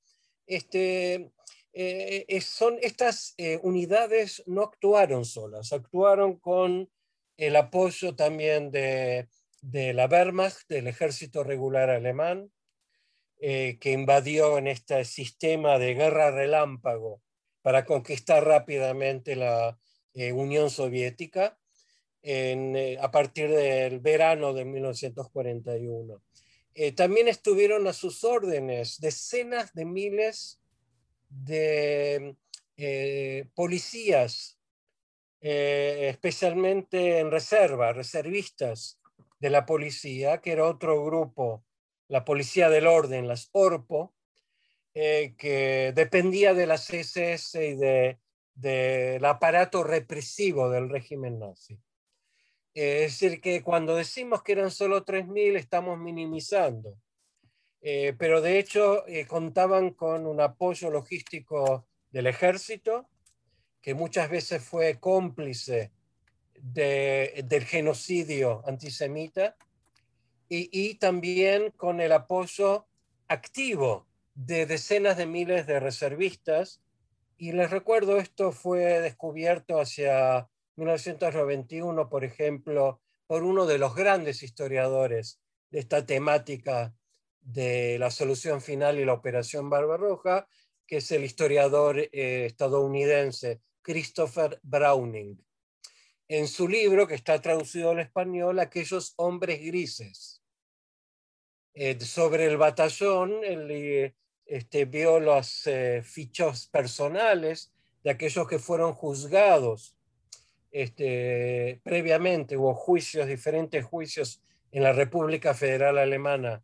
Este, 0.46 1.30
eh, 1.74 2.40
son, 2.40 2.78
estas 2.80 3.34
eh, 3.36 3.60
unidades 3.62 4.42
no 4.46 4.62
actuaron 4.62 5.26
solas, 5.26 5.74
actuaron 5.74 6.38
con 6.38 6.90
el 7.36 7.56
apoyo 7.56 8.16
también 8.16 8.70
de, 8.70 9.28
la 9.62 10.06
Wehrmacht, 10.06 10.66
del 10.68 10.86
ejército 10.86 11.44
regular 11.44 11.90
alemán, 11.90 12.50
eh, 13.40 13.76
que 13.78 13.92
invadió 13.92 14.56
en 14.56 14.68
este 14.68 15.04
sistema 15.04 15.78
de 15.78 15.94
guerra 15.94 16.30
relámpago 16.30 17.20
para 17.60 17.84
conquistar 17.84 18.42
rápidamente 18.44 19.36
la 19.36 19.78
Unión 20.14 20.70
Soviética 20.70 21.58
eh, 22.22 22.98
a 23.00 23.10
partir 23.10 23.50
del 23.50 24.00
verano 24.00 24.52
de 24.52 24.66
1941. 24.66 26.22
Eh, 26.74 26.92
también 26.92 27.28
estuvieron 27.28 27.86
a 27.86 27.94
sus 27.94 28.24
órdenes 28.24 29.00
decenas 29.00 29.72
de 29.72 29.84
miles 29.86 30.60
de 31.28 32.36
eh, 32.76 33.48
policías, 33.54 34.58
especialmente 35.42 37.18
en 37.18 37.30
reserva, 37.30 37.94
reservistas 37.94 39.00
de 39.38 39.48
la 39.48 39.64
policía, 39.64 40.42
que 40.42 40.52
era 40.52 40.66
otro 40.66 41.02
grupo, 41.02 41.64
la 42.08 42.26
Policía 42.26 42.68
del 42.68 42.86
Orden, 42.86 43.26
las 43.26 43.48
ORPO, 43.52 44.14
que 44.92 45.92
dependía 45.94 46.52
de 46.52 46.66
las 46.66 46.90
SS 46.90 47.66
y 47.66 47.74
del 48.54 49.24
aparato 49.24 49.82
represivo 49.82 50.68
del 50.68 50.90
régimen 50.90 51.38
nazi. 51.38 51.80
Eh, 52.74 53.04
es 53.04 53.20
decir, 53.20 53.40
que 53.40 53.62
cuando 53.62 53.96
decimos 53.96 54.42
que 54.42 54.52
eran 54.52 54.70
solo 54.70 55.04
3.000 55.04 55.56
estamos 55.56 55.98
minimizando. 55.98 56.96
Eh, 57.82 58.14
pero 58.18 58.40
de 58.40 58.58
hecho 58.58 59.06
eh, 59.06 59.26
contaban 59.26 59.90
con 59.90 60.26
un 60.26 60.40
apoyo 60.40 60.90
logístico 60.90 61.86
del 62.10 62.26
ejército 62.26 63.08
que 63.80 63.94
muchas 63.94 64.28
veces 64.28 64.62
fue 64.62 65.00
cómplice 65.00 65.90
del 66.62 67.64
genocidio 67.64 68.62
antisemita, 68.66 69.56
y, 70.50 70.94
también 70.96 71.70
con 71.76 72.00
el 72.00 72.10
apoyo 72.10 72.88
activo 73.28 74.08
de 74.34 74.66
decenas 74.66 75.16
de 75.16 75.26
miles 75.26 75.64
de 75.66 75.78
reservistas. 75.78 76.82
Y 77.38 77.52
les 77.52 77.70
recuerdo, 77.70 78.18
esto 78.18 78.50
fue 78.50 79.00
descubierto 79.00 79.78
hacia 79.80 80.48
1991, 80.80 82.08
por 82.08 82.24
ejemplo, 82.24 83.00
por 83.26 83.44
uno 83.44 83.66
de 83.66 83.78
los 83.78 83.94
grandes 83.94 84.42
historiadores 84.42 85.40
de 85.70 85.80
esta 85.80 86.06
temática 86.06 86.94
de 87.40 87.98
la 87.98 88.10
solución 88.10 88.60
final 88.62 88.98
y 88.98 89.04
la 89.04 89.12
operación 89.12 89.68
Barbarroja, 89.68 90.48
que 90.86 90.96
es 90.96 91.12
el 91.12 91.24
historiador 91.24 91.98
eh, 91.98 92.46
estadounidense 92.46 93.60
Christopher 93.82 94.58
Browning. 94.62 95.44
En 96.28 96.48
su 96.48 96.66
libro, 96.66 97.06
que 97.06 97.14
está 97.14 97.40
traducido 97.40 97.90
al 97.90 98.00
español, 98.00 98.58
Aquellos 98.58 99.12
hombres 99.16 99.60
grises. 99.60 100.42
Eh, 101.74 102.00
sobre 102.00 102.46
el 102.46 102.56
batallón, 102.56 103.44
él 103.44 103.70
eh, 103.70 104.14
este, 104.46 104.86
vio 104.86 105.20
los 105.20 105.68
fichos 106.04 106.68
personales 106.68 107.72
de 108.02 108.10
aquellos 108.10 108.48
que 108.48 108.58
fueron 108.58 108.94
juzgados 108.94 109.99
este, 110.70 111.80
previamente. 111.82 112.56
Hubo 112.56 112.74
juicios, 112.74 113.26
diferentes 113.26 113.84
juicios 113.84 114.42
en 114.72 114.82
la 114.82 114.92
República 114.92 115.54
Federal 115.54 115.98
Alemana 115.98 116.62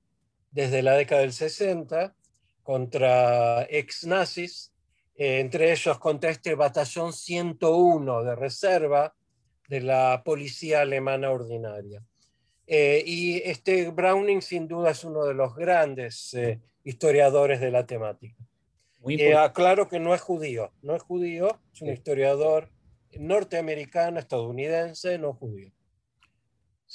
desde 0.51 0.83
la 0.83 0.95
década 0.95 1.23
del 1.23 1.33
60 1.33 2.15
contra 2.63 3.65
ex 3.71 4.05
nazis, 4.07 4.73
eh, 5.17 5.41
entre 5.41 5.71
ellos 5.73 5.99
contra 5.99 6.31
este 6.31 6.55
batallón 6.55 7.13
101 7.13 8.25
de 8.25 8.35
reserva 8.35 9.15
de 9.69 9.81
la 9.81 10.23
policía 10.25 10.81
alemana 10.81 11.31
ordinaria. 11.31 12.03
Eh, 12.67 13.03
y 13.07 13.37
este 13.45 13.91
Browning 13.91 14.43
sin 14.43 14.67
duda 14.67 14.91
es 14.91 15.05
uno 15.05 15.25
de 15.25 15.35
los 15.35 15.55
grandes 15.55 16.35
eh, 16.35 16.61
historiadores 16.85 17.61
de 17.61 17.71
la 17.71 17.87
temática. 17.87 18.43
aclaro 19.37 19.89
que 19.89 20.01
no 20.01 20.15
es 20.15 20.21
judío, 20.21 20.73
no 20.83 20.97
es 20.97 21.03
judío, 21.03 21.61
es 21.73 21.83
un 21.83 21.91
historiador 21.91 22.71
norteamericano, 23.19 24.19
estadounidense, 24.19 25.19
no 25.19 25.35
judío. 25.35 25.71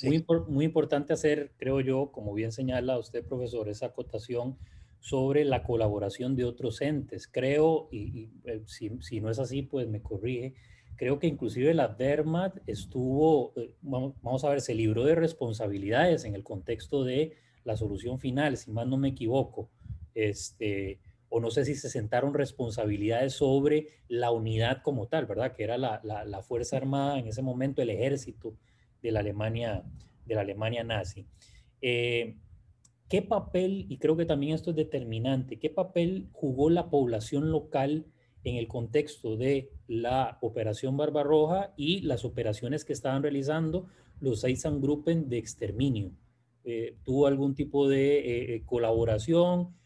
Muy, 0.04 0.26
muy 0.48 0.66
importante 0.66 1.14
hacer, 1.14 1.52
creo 1.58 1.82
yo, 1.82 2.12
como 2.12 2.34
bien 2.34 2.52
señala 2.52 2.98
usted, 2.98 3.26
profesor, 3.26 3.68
esa 3.68 3.88
acotación 3.88 4.58
sobre 5.00 5.44
la 5.44 5.64
colaboración 5.64 6.36
de 6.36 6.46
otros 6.46 6.82
entes. 6.82 7.28
Creo, 7.28 7.90
y, 7.92 8.30
eh, 8.46 8.62
si, 8.68 8.92
si, 9.02 9.20
no 9.20 9.30
es 9.30 9.40
así, 9.40 9.64
pues 9.64 9.88
me 9.88 10.02
corrige, 10.02 10.54
creo 10.96 11.20
que 11.20 11.28
inclusive 11.28 11.74
la 11.74 11.88
DERMAT 11.88 12.60
estuvo, 12.68 13.54
eh, 13.56 13.74
vamos, 13.82 14.44
a 14.44 14.50
ver, 14.50 14.62
se 14.62 14.76
libró 14.76 15.04
de 15.04 15.16
responsabilidades 15.16 16.24
en 16.26 16.36
el 16.36 16.44
contexto 16.44 17.04
de 17.04 17.34
la 17.64 17.76
solución 17.76 18.20
final, 18.20 18.56
si 18.56 18.72
más 18.72 18.88
no 18.88 18.98
me 18.98 19.10
equivoco. 19.10 19.70
Este, 20.14 21.00
o 21.34 21.40
no 21.40 21.50
sé 21.50 21.64
si 21.64 21.76
se 21.76 21.90
sentaron 21.90 22.34
responsabilidades 22.34 23.34
sobre 23.34 23.88
la 24.10 24.32
unidad 24.32 24.82
como 24.84 25.08
tal, 25.08 25.26
¿verdad? 25.26 25.54
Que 25.54 25.64
era 25.64 25.78
la, 25.78 26.02
la, 26.04 26.42
Fuerza 26.44 26.76
Armada 26.76 27.18
en 27.18 27.28
ese 27.28 27.42
momento, 27.42 27.82
el 27.82 27.90
ejército 27.90 28.58
de 29.02 29.12
la 29.14 29.22
Alemania, 29.22 29.82
de 30.26 30.36
la 30.36 30.42
Alemania 30.42 30.84
nazi. 30.84 31.26
Eh, 31.82 32.36
¿Qué 33.08 33.22
papel, 33.22 33.86
y 33.88 33.98
creo 33.98 34.18
que 34.18 34.26
también 34.26 34.56
esto 34.56 34.72
es 34.72 34.76
determinante, 34.76 35.58
qué 35.58 35.70
papel 35.70 36.28
jugó 36.34 36.70
la 36.70 36.90
población 36.90 37.50
local 37.50 38.08
en 38.44 38.58
el 38.58 38.68
contexto 38.68 39.38
de 39.38 39.72
la 39.88 40.38
Operación 40.42 40.98
Barbarroja 40.98 41.74
y 41.78 42.02
las 42.02 42.26
operaciones 42.26 42.84
que 42.84 42.92
estaban 42.92 43.24
realizando 43.24 43.88
los 44.20 44.44
Einsatzgruppen 44.44 45.30
de 45.30 45.38
exterminio? 45.38 46.12
Eh, 46.66 46.98
¿Tuvo 47.04 47.28
algún 47.28 47.56
tipo 47.56 47.88
de 47.88 48.56
eh, 48.56 48.64
colaboración? 48.66 49.80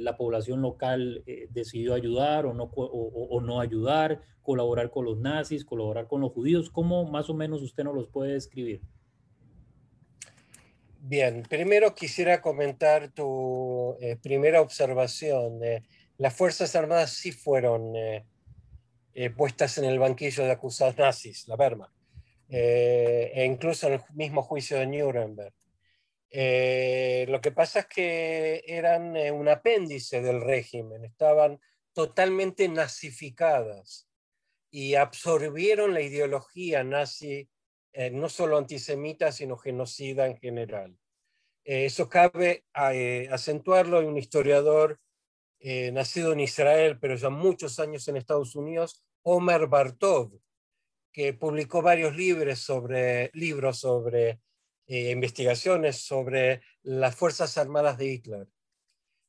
¿La 0.00 0.16
población 0.16 0.62
local 0.62 1.24
decidió 1.50 1.94
ayudar 1.94 2.46
o 2.46 2.54
no, 2.54 2.64
o 2.74 3.40
no 3.40 3.60
ayudar? 3.60 4.22
colaborar 4.42 4.90
con 4.90 5.04
los 5.04 5.18
nazis, 5.18 5.64
colaborar 5.64 6.06
con 6.06 6.20
los 6.20 6.32
judíos? 6.32 6.70
¿Cómo 6.70 7.04
más 7.04 7.30
o 7.30 7.34
menos 7.34 7.62
usted 7.62 7.84
nos 7.84 7.94
los 7.94 8.08
puede 8.08 8.34
describir? 8.34 8.82
Bien, 11.00 11.42
primero 11.48 11.94
quisiera 11.94 12.40
comentar 12.40 13.12
tu 13.12 13.96
eh, 14.00 14.16
primera 14.22 14.60
observación. 14.60 15.60
las 16.18 16.34
Fuerzas 16.34 16.76
Armadas 16.76 17.10
sí 17.10 17.32
fueron 17.32 17.96
eh, 17.96 18.24
eh, 19.14 19.30
puestas 19.30 19.78
en 19.78 19.84
el 19.84 19.98
banquillo 19.98 20.44
de 20.44 20.52
acusados 20.52 20.96
nazis, 20.96 21.48
la 21.48 21.56
Wehrmacht, 21.56 21.92
e 22.48 23.44
incluso 23.46 23.86
en 23.88 23.94
el 23.94 24.00
mismo 24.14 24.42
juicio 24.42 24.78
de 24.78 24.86
Nuremberg. 24.86 25.54
Lo 26.32 27.40
que 27.40 27.52
pasa 27.54 27.80
es 27.80 27.86
que 27.86 28.64
eran 28.66 29.16
un 29.32 29.48
apéndice 29.48 30.22
del 30.22 30.40
régimen, 30.40 31.04
estaban 31.04 31.60
totalmente 31.92 32.68
nazificadas 32.68 34.08
y 34.70 34.94
absorbieron 34.94 35.92
la 35.92 36.00
ideología 36.00 36.82
nazi, 36.82 37.48
eh, 37.92 38.10
no 38.10 38.28
solo 38.30 38.56
antisemita, 38.56 39.30
sino 39.30 39.58
genocida 39.58 40.26
en 40.26 40.38
general. 40.38 40.96
Eh, 41.64 41.84
eso 41.84 42.08
cabe 42.08 42.64
eh, 42.90 43.28
acentuarlo 43.30 44.00
en 44.00 44.06
un 44.06 44.18
historiador 44.18 44.98
nacido 45.92 46.32
en 46.32 46.40
Israel, 46.40 46.98
pero 46.98 47.14
ya 47.14 47.30
muchos 47.30 47.78
años 47.78 48.08
en 48.08 48.16
Estados 48.16 48.56
Unidos, 48.56 49.04
Omer 49.22 49.68
Bartov, 49.68 50.32
que 51.12 51.34
publicó 51.34 51.82
varios 51.82 52.16
libros 52.16 52.58
sobre, 52.58 53.30
libros 53.32 53.78
sobre 53.78 54.40
investigaciones 54.92 55.96
sobre 55.98 56.60
las 56.82 57.14
Fuerzas 57.14 57.56
Armadas 57.58 57.98
de 57.98 58.06
Hitler. 58.06 58.48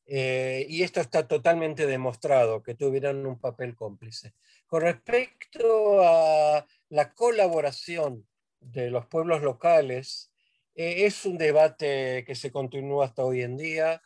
y 0.06 0.84
esto 0.84 1.00
está 1.00 1.28
totalmente 1.28 1.86
demostrado, 1.88 2.62
que 2.62 2.76
tuvieran 2.76 3.26
un 3.26 3.40
papel 3.40 3.76
cómplice. 3.76 4.34
Con 4.68 4.82
respecto 4.82 6.02
a 6.04 6.66
la 6.90 7.14
colaboración 7.14 8.28
de 8.60 8.90
los 8.90 9.06
pueblos 9.06 9.42
locales, 9.42 10.34
eh, 10.76 11.06
es 11.06 11.26
un 11.26 11.38
debate 11.38 12.24
que 12.26 12.36
se 12.36 12.52
continúa 12.52 13.06
hasta 13.06 13.24
hoy 13.24 13.44
en 13.44 13.58
día, 13.58 14.02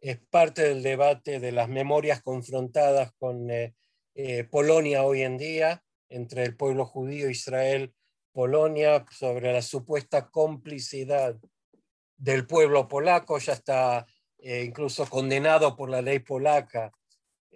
es 0.00 0.18
parte 0.18 0.62
del 0.62 0.82
debate 0.82 1.40
de 1.40 1.52
las 1.52 1.68
memorias 1.68 2.22
confrontadas 2.22 3.12
con 3.12 3.50
eh, 3.50 3.74
eh, 4.14 4.44
Polonia 4.44 5.04
hoy 5.04 5.22
en 5.22 5.38
día, 5.38 5.82
entre 6.08 6.44
el 6.44 6.56
pueblo 6.56 6.84
judío, 6.84 7.30
Israel, 7.30 7.94
Polonia, 8.32 9.04
sobre 9.10 9.52
la 9.52 9.62
supuesta 9.62 10.30
complicidad 10.30 11.36
del 12.16 12.46
pueblo 12.46 12.88
polaco, 12.88 13.38
ya 13.38 13.54
está 13.54 14.06
incluso 14.42 15.06
condenado 15.06 15.76
por 15.76 15.90
la 15.90 16.00
ley 16.00 16.20
polaca, 16.20 16.92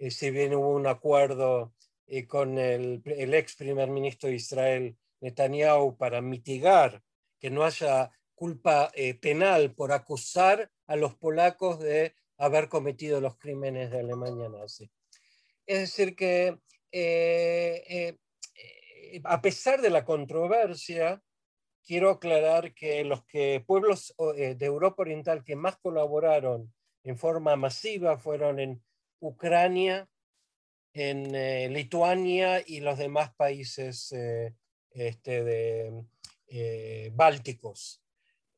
si 0.09 0.29
bien 0.29 0.53
hubo 0.53 0.69
un 0.69 0.87
acuerdo 0.87 1.73
eh, 2.07 2.27
con 2.27 2.57
el, 2.59 3.01
ex 3.05 3.55
primer 3.55 3.89
ministro 3.89 4.29
de 4.29 4.35
Israel, 4.35 4.97
Netanyahu, 5.21 5.97
para 5.97 6.21
mitigar 6.21 7.01
que 7.39 7.49
no 7.49 7.63
haya 7.63 8.11
culpa 8.35 8.91
eh, 8.93 9.15
penal 9.15 9.73
por 9.73 9.91
acusar 9.91 10.69
a 10.87 10.95
los 10.95 11.15
polacos 11.15 11.79
de 11.79 12.13
haber 12.37 12.69
cometido 12.69 13.21
los 13.21 13.37
crímenes 13.37 13.91
de 13.91 13.99
Alemania 13.99 14.49
nazi. 14.49 14.91
Es 15.65 15.79
decir, 15.79 16.15
que 16.15 16.59
eh, 16.91 18.17
a 19.23 19.41
pesar 19.41 19.81
de 19.81 19.89
la 19.89 20.05
controversia, 20.05 21.21
quiero 21.85 22.09
aclarar 22.09 22.73
que 22.73 23.03
los 23.03 23.23
que, 23.25 23.63
pueblos 23.65 24.15
de 24.17 24.65
Europa 24.65 25.03
Oriental 25.03 25.43
que 25.43 25.55
más 25.55 25.77
colaboraron 25.77 26.73
en 27.03 27.17
forma 27.17 27.55
masiva 27.55 28.17
fueron 28.17 28.59
en 28.59 28.83
Ucrania, 29.19 30.09
en 30.95 31.35
eh, 31.35 31.69
Lituania 31.69 32.63
y 32.65 32.79
los 32.79 32.97
demás 32.97 33.33
países 33.35 34.11
eh, 34.13 34.53
este, 34.91 35.43
de, 35.43 36.03
eh, 36.47 37.11
bálticos. 37.13 38.01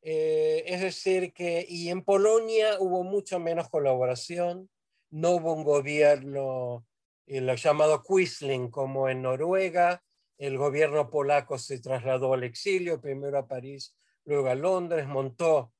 es 0.02 0.82
decir, 0.82 1.34
que 1.34 1.66
y 1.68 1.90
en 1.90 2.04
Polonia 2.04 2.78
hubo 2.80 3.04
mucho 3.04 3.40
menos 3.40 3.70
colaboración, 3.70 4.70
no 5.10 5.32
hubo 5.32 5.54
un 5.54 5.64
gobierno, 5.64 6.86
lo 7.26 7.56
llamado 7.56 8.04
Quisling, 8.04 8.70
como 8.70 9.10
en 9.10 9.24
Noruega, 9.24 10.04
el 10.38 10.58
gobierno 10.58 11.10
polaco 11.10 11.58
se 11.58 11.80
trasladó 11.80 12.34
al 12.34 12.43
exilio, 12.43 13.02
primero 13.02 13.38
a 13.38 13.47
París, 13.47 13.95
luego 14.26 14.50
a 14.50 14.56
Londres, 14.56 15.08
montó 15.08 15.73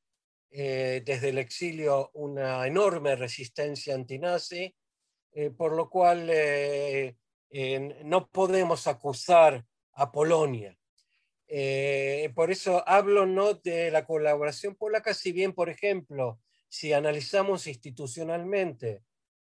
desde 0.50 1.30
el 1.30 1.38
exilio 1.38 2.10
una 2.14 2.66
enorme 2.66 3.16
resistencia 3.16 3.94
antinazi, 3.94 4.74
eh, 5.34 5.52
por 5.52 5.76
lo 5.76 5.88
cual 5.88 6.28
eh, 6.32 7.16
no 8.04 8.28
podemos 8.30 8.88
acusar 8.88 9.64
a 9.94 10.12
Polonia. 10.12 10.78
Eh, 11.48 12.32
por 12.36 12.52
eso 12.52 12.84
hablo 12.88 13.26
no 13.26 13.54
de 13.54 13.90
la 13.92 14.06
colaboración 14.06 14.76
polaca, 14.76 15.14
si 15.14 15.32
bien, 15.32 15.54
por 15.54 15.70
ejemplo, 15.70 16.40
si 16.68 16.92
analizamos 16.92 17.68
institucionalmente 17.68 19.04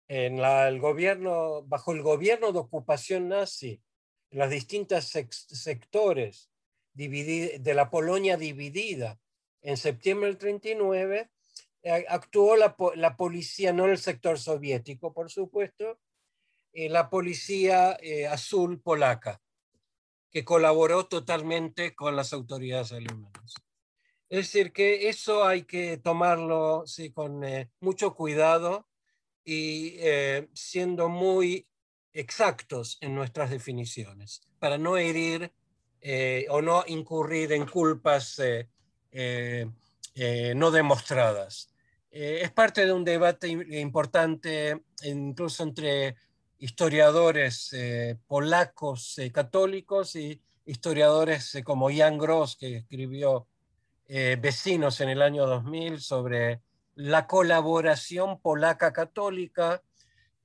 en 0.07 0.39
el 0.39 0.81
gobierno, 0.81 1.63
bajo 1.65 1.93
el 1.93 2.03
gobierno 2.03 2.53
de 2.53 2.59
ocupación 2.61 3.29
nazi, 3.29 3.81
los 4.31 4.51
distintos 4.51 5.07
sectores 5.07 6.51
de 6.93 7.73
la 7.75 7.91
Polonia 7.91 8.37
dividida 8.37 9.19
en 9.63 9.77
septiembre 9.77 10.29
del 10.29 10.39
39, 10.39 11.31
eh, 11.83 12.05
actuó 12.09 12.57
la, 12.57 12.77
la, 12.95 13.17
policía, 13.17 13.73
no 13.73 13.87
el 13.87 13.99
sector 13.99 14.39
soviético, 14.39 15.13
por 15.13 15.31
supuesto, 15.31 15.99
eh, 16.73 16.89
la 16.89 17.11
policía 17.11 17.97
eh, 18.01 18.27
azul 18.27 18.81
polaca, 18.81 19.41
que 20.31 20.45
colaboró 20.45 21.07
totalmente 21.07 21.95
con 21.95 22.17
las 22.17 22.33
autoridades 22.33 22.93
alemanas. 22.93 23.55
Es 24.29 24.53
decir, 24.53 24.73
que 24.73 25.09
eso 25.09 25.45
hay 25.45 25.65
que 25.65 25.97
tomarlo 25.97 26.87
sí, 26.87 27.11
con 27.11 27.43
mucho 27.81 28.15
cuidado 28.15 28.87
y 29.45 29.97
siendo 30.55 31.09
muy 31.09 31.67
exactos 32.13 32.99
en 33.01 33.15
nuestras 33.15 33.51
definiciones, 33.51 34.43
para 34.59 34.79
no 34.79 34.97
herir 34.97 35.53
o 36.49 36.63
no 36.63 36.85
incurrir 36.87 37.53
en 37.53 37.67
culpas 37.67 38.41
no 40.55 40.71
demostradas. 40.71 41.69
es 42.11 42.51
parte 42.51 42.87
de 42.87 42.93
un 42.93 43.05
debate 43.05 43.49
importante, 43.49 44.83
incluso 45.03 45.63
entre 45.63 46.17
historiadores 46.61 47.73
eh, 47.73 48.19
polacos 48.27 49.19
eh, 49.19 49.33
católicos 49.33 50.15
y 50.15 50.41
historiadores 50.67 51.55
eh, 51.55 51.65
como 51.65 51.91
Jan 51.91 52.19
Gross, 52.19 52.57
que 52.57 52.77
escribió 52.77 53.47
Vecinos 54.13 55.01
en 55.01 55.09
el 55.09 55.23
año 55.23 55.47
2000 55.47 56.01
sobre 56.01 56.63
la 56.97 57.29
colaboración 57.29 58.41
polaca 58.41 58.93
católica 58.93 59.85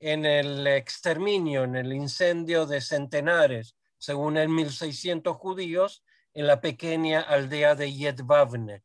en 0.00 0.24
el 0.24 0.66
exterminio, 0.66 1.64
en 1.64 1.76
el 1.76 1.92
incendio 1.92 2.66
de 2.66 2.80
centenares, 2.80 3.76
según 3.98 4.36
el 4.36 4.48
1600 4.48 5.36
judíos, 5.36 6.02
en 6.34 6.46
la 6.46 6.60
pequeña 6.60 7.20
aldea 7.20 7.74
de 7.74 7.90
Jedwabne. 7.90 8.82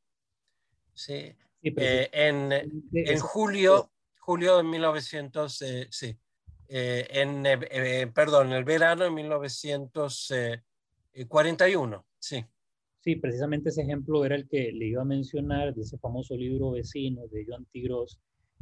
¿Sí? 0.94 1.36
en, 1.64 2.52
en 2.94 3.20
julio, 3.20 3.92
julio 4.20 4.58
de 4.58 4.64
1900, 4.64 5.64
sí. 5.90 6.18
Eh, 6.74 7.06
en, 7.10 7.46
eh, 7.46 7.60
eh, 7.70 8.08
perdón, 8.16 8.54
el 8.54 8.64
verano 8.64 9.04
de 9.04 9.12
1941, 9.12 12.06
sí. 12.18 12.46
Sí, 13.02 13.18
precisamente 13.18 13.68
ese 13.68 13.82
ejemplo 13.82 14.24
era 14.24 14.38
el 14.38 14.48
que 14.48 14.72
le 14.72 14.86
iba 14.86 15.02
a 15.02 15.06
mencionar 15.06 15.76
de 15.76 15.82
ese 15.82 15.98
famoso 15.98 16.38
libro 16.38 16.72
Vecino 16.72 17.28
de 17.28 17.46
Joan 17.46 17.66
Tigros, 17.74 18.22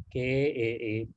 que 0.10 1.08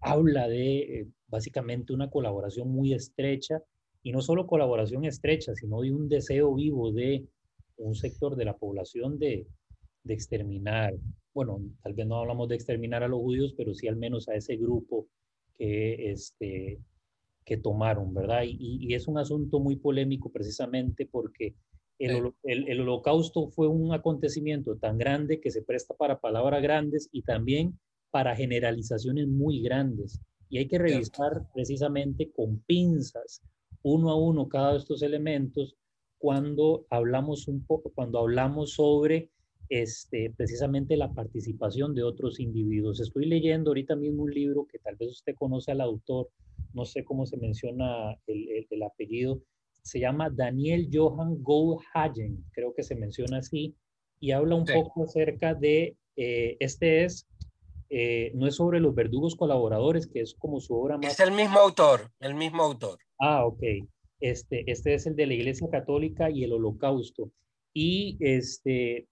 habla 0.00 0.48
de 0.48 1.08
básicamente 1.28 1.92
una 1.92 2.10
colaboración 2.10 2.68
muy 2.68 2.92
estrecha, 2.92 3.62
y 4.02 4.12
no 4.12 4.20
solo 4.20 4.46
colaboración 4.46 5.04
estrecha, 5.04 5.54
sino 5.54 5.80
de 5.80 5.92
un 5.92 6.08
deseo 6.08 6.54
vivo 6.54 6.92
de 6.92 7.26
un 7.78 7.94
sector 7.94 8.36
de 8.36 8.44
la 8.44 8.56
población 8.56 9.18
de, 9.18 9.46
de 10.04 10.14
exterminar, 10.14 10.94
bueno, 11.34 11.60
tal 11.82 11.92
vez 11.92 12.06
no 12.06 12.16
hablamos 12.16 12.48
de 12.48 12.54
exterminar 12.54 13.02
a 13.02 13.08
los 13.08 13.20
judíos, 13.20 13.54
pero 13.56 13.74
sí 13.74 13.88
al 13.88 13.96
menos 13.96 14.28
a 14.28 14.34
ese 14.34 14.56
grupo 14.56 15.08
que, 15.58 16.12
este, 16.12 16.78
que 17.44 17.56
tomaron, 17.56 18.14
¿verdad? 18.14 18.44
Y, 18.46 18.94
es 18.94 19.08
un 19.08 19.18
asunto 19.18 19.58
muy 19.60 19.76
polémico 19.76 20.30
precisamente 20.30 21.06
porque 21.06 21.54
el, 21.98 22.32
el, 22.44 22.80
holocausto 22.80 23.48
fue 23.48 23.68
un 23.68 23.92
acontecimiento 23.92 24.76
tan 24.76 24.98
grande 24.98 25.40
que 25.40 25.50
se 25.50 25.62
presta 25.62 25.94
para 25.94 26.20
palabras 26.20 26.62
grandes 26.62 27.08
y 27.10 27.22
también 27.22 27.78
para 28.16 28.34
generalizaciones 28.34 29.28
muy 29.28 29.60
grandes. 29.60 30.22
Y 30.48 30.56
hay 30.56 30.68
que 30.68 30.78
revisar 30.78 31.46
precisamente 31.52 32.30
con 32.30 32.60
pinzas, 32.60 33.42
uno 33.82 34.08
a 34.08 34.18
uno, 34.18 34.48
cada 34.48 34.72
de 34.72 34.78
estos 34.78 35.02
elementos 35.02 35.76
cuando 36.16 36.86
hablamos 36.88 37.46
un 37.46 37.66
poco, 37.66 37.92
cuando 37.94 38.18
hablamos 38.18 38.72
sobre 38.72 39.28
este, 39.68 40.32
precisamente 40.34 40.96
la 40.96 41.12
participación 41.12 41.94
de 41.94 42.04
otros 42.04 42.40
individuos. 42.40 43.00
Estoy 43.00 43.26
leyendo 43.26 43.68
ahorita 43.68 43.96
mismo 43.96 44.22
un 44.22 44.32
libro 44.32 44.66
que 44.66 44.78
tal 44.78 44.96
vez 44.96 45.10
usted 45.10 45.34
conoce 45.34 45.72
al 45.72 45.82
autor, 45.82 46.30
no 46.72 46.86
sé 46.86 47.04
cómo 47.04 47.26
se 47.26 47.36
menciona 47.36 48.16
el, 48.26 48.66
el, 48.70 48.82
apellido, 48.82 49.42
se 49.82 50.00
llama 50.00 50.30
Daniel 50.30 50.88
Johan 50.90 51.42
Goldhagen, 51.42 52.42
creo 52.52 52.72
que 52.72 52.82
se 52.82 52.94
menciona 52.94 53.40
así, 53.40 53.76
y 54.20 54.30
habla 54.30 54.54
un 54.54 54.64
poco 54.64 55.04
acerca 55.04 55.52
de, 55.52 55.98
eh, 56.16 56.56
este 56.60 57.04
es, 57.04 57.28
eh, 57.90 58.32
no 58.34 58.46
es 58.46 58.56
sobre 58.56 58.80
los 58.80 58.94
verdugos 58.94 59.36
colaboradores, 59.36 60.06
que 60.06 60.20
es 60.20 60.34
como 60.34 60.60
su 60.60 60.74
obra 60.74 60.96
más... 60.96 61.12
Es 61.12 61.20
el 61.20 61.32
mismo 61.32 61.58
autor, 61.58 62.10
el 62.20 62.34
mismo 62.34 62.62
autor. 62.62 62.98
Ah, 63.18 63.44
ok. 63.46 63.62
Este, 64.20 64.70
este 64.70 64.94
es 64.94 65.06
el 65.06 65.16
de 65.16 65.26
la 65.26 65.34
Iglesia 65.34 65.68
Católica 65.70 66.30
y 66.30 66.44
el 66.44 66.52
Holocausto. 66.52 67.30
Y 67.74 68.16
este, 68.20 69.08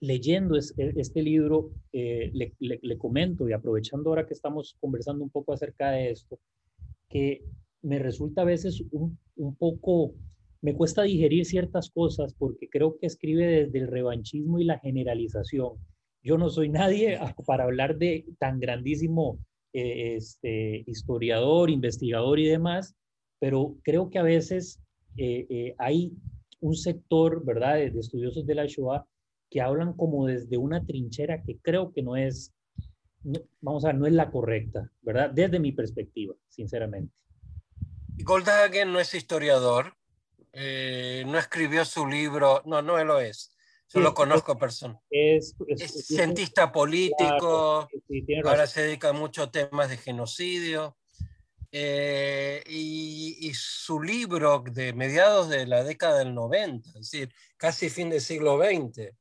leyendo 0.00 0.56
e, 0.56 0.60
este 0.96 1.22
libro, 1.22 1.72
eh, 1.92 2.30
le, 2.32 2.98
comento 2.98 3.48
y 3.48 3.52
aprovechando 3.52 4.10
ahora 4.10 4.26
que 4.26 4.34
estamos 4.34 4.76
conversando 4.80 5.22
un 5.22 5.30
poco 5.30 5.52
acerca 5.52 5.90
de 5.90 6.10
esto, 6.10 6.38
que 7.08 7.44
me 7.82 7.98
resulta 7.98 8.42
a 8.42 8.46
veces 8.46 8.82
un, 8.90 9.18
poco, 9.56 10.14
me 10.62 10.74
cuesta 10.74 11.02
digerir 11.02 11.44
ciertas 11.44 11.90
cosas 11.90 12.34
porque 12.34 12.68
creo 12.68 12.98
que 12.98 13.06
escribe 13.06 13.46
desde 13.46 13.78
el 13.78 13.88
revanchismo 13.88 14.58
y 14.58 14.64
la 14.64 14.78
generalización. 14.78 15.74
Yo 16.22 16.38
no 16.38 16.50
soy 16.50 16.68
nadie 16.68 17.18
para 17.46 17.64
hablar 17.64 17.96
de 17.96 18.26
tan 18.38 18.60
grandísimo 18.60 19.38
eh, 19.72 20.16
este, 20.16 20.84
historiador, 20.86 21.70
investigador 21.70 22.38
y 22.38 22.48
demás, 22.48 22.94
pero 23.38 23.76
creo 23.82 24.10
que 24.10 24.18
a 24.18 24.22
veces 24.22 24.80
eh, 25.16 25.74
hay 25.78 26.12
un 26.60 26.74
sector, 26.74 27.44
¿verdad?, 27.44 27.76
de, 27.76 27.86
estudiosos 27.98 28.46
de 28.46 28.54
la 28.54 28.66
Shoah 28.66 29.06
que 29.50 29.60
hablan 29.60 29.94
como 29.94 30.26
desde 30.26 30.56
una 30.56 30.84
trinchera 30.84 31.42
que 31.42 31.58
creo 31.58 31.92
que 31.92 32.02
no 32.02 32.16
es, 32.16 32.54
vamos 33.60 33.84
a 33.84 33.88
ver, 33.88 33.96
no 33.96 34.06
es 34.06 34.12
la 34.12 34.30
correcta, 34.30 34.90
¿verdad? 35.02 35.30
Desde 35.30 35.58
mi 35.58 35.72
perspectiva, 35.72 36.34
sinceramente. 36.48 37.12
Goldhagen 38.22 38.92
no 38.92 39.00
es 39.00 39.14
historiador, 39.14 39.94
eh, 40.52 41.24
no 41.26 41.38
escribió 41.38 41.84
su 41.84 42.06
libro, 42.06 42.62
no, 42.64 42.80
no 42.82 43.02
lo 43.04 43.18
es. 43.18 43.56
Yo 43.92 44.00
lo 44.00 44.14
conozco 44.14 44.56
persona. 44.56 45.00
Es, 45.10 45.54
es, 45.66 46.06
cientista 46.06 46.70
político, 46.70 47.88
ahora 48.44 48.66
se 48.66 48.82
dedica 48.82 49.08
a 49.08 49.12
muchos 49.12 49.50
temas 49.50 49.90
de 49.90 49.96
genocidio. 49.96 50.96
Eh, 51.72 52.64
y, 52.66 53.36
y, 53.40 53.54
su 53.54 54.02
libro 54.02 54.64
de 54.72 54.92
mediados 54.92 55.48
de 55.48 55.66
la 55.66 55.84
década 55.84 56.18
del 56.18 56.34
90, 56.34 56.88
es 56.88 56.94
decir, 56.94 57.32
casi 57.56 57.88
fin 57.88 58.10
del 58.10 58.20
siglo 58.20 58.58
XX, 58.58 59.12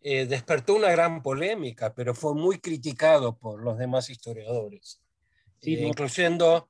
eh, 0.00 0.26
despertó 0.26 0.74
una 0.74 0.90
gran 0.90 1.22
polémica, 1.22 1.92
pero 1.92 2.14
fue 2.14 2.34
muy 2.34 2.58
criticado 2.60 3.36
por 3.36 3.62
los 3.62 3.78
demás 3.78 4.10
historiadores, 4.10 5.00
eh, 5.62 5.70
incluyendo 5.70 6.68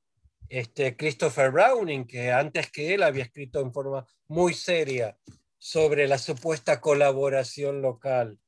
este, 0.49 0.97
Christopher 0.97 1.51
Browning, 1.51 2.07
que 2.07 2.33
antes 2.33 2.71
que 2.71 2.95
él 2.95 3.03
había 3.03 3.25
escrito 3.25 3.61
en 3.61 3.73
forma 3.73 4.07
muy 4.29 4.55
seria 4.55 5.19
sobre 5.59 6.09
la 6.09 6.19
supuesta 6.19 6.81
colaboración 6.81 7.83
local 7.83 8.39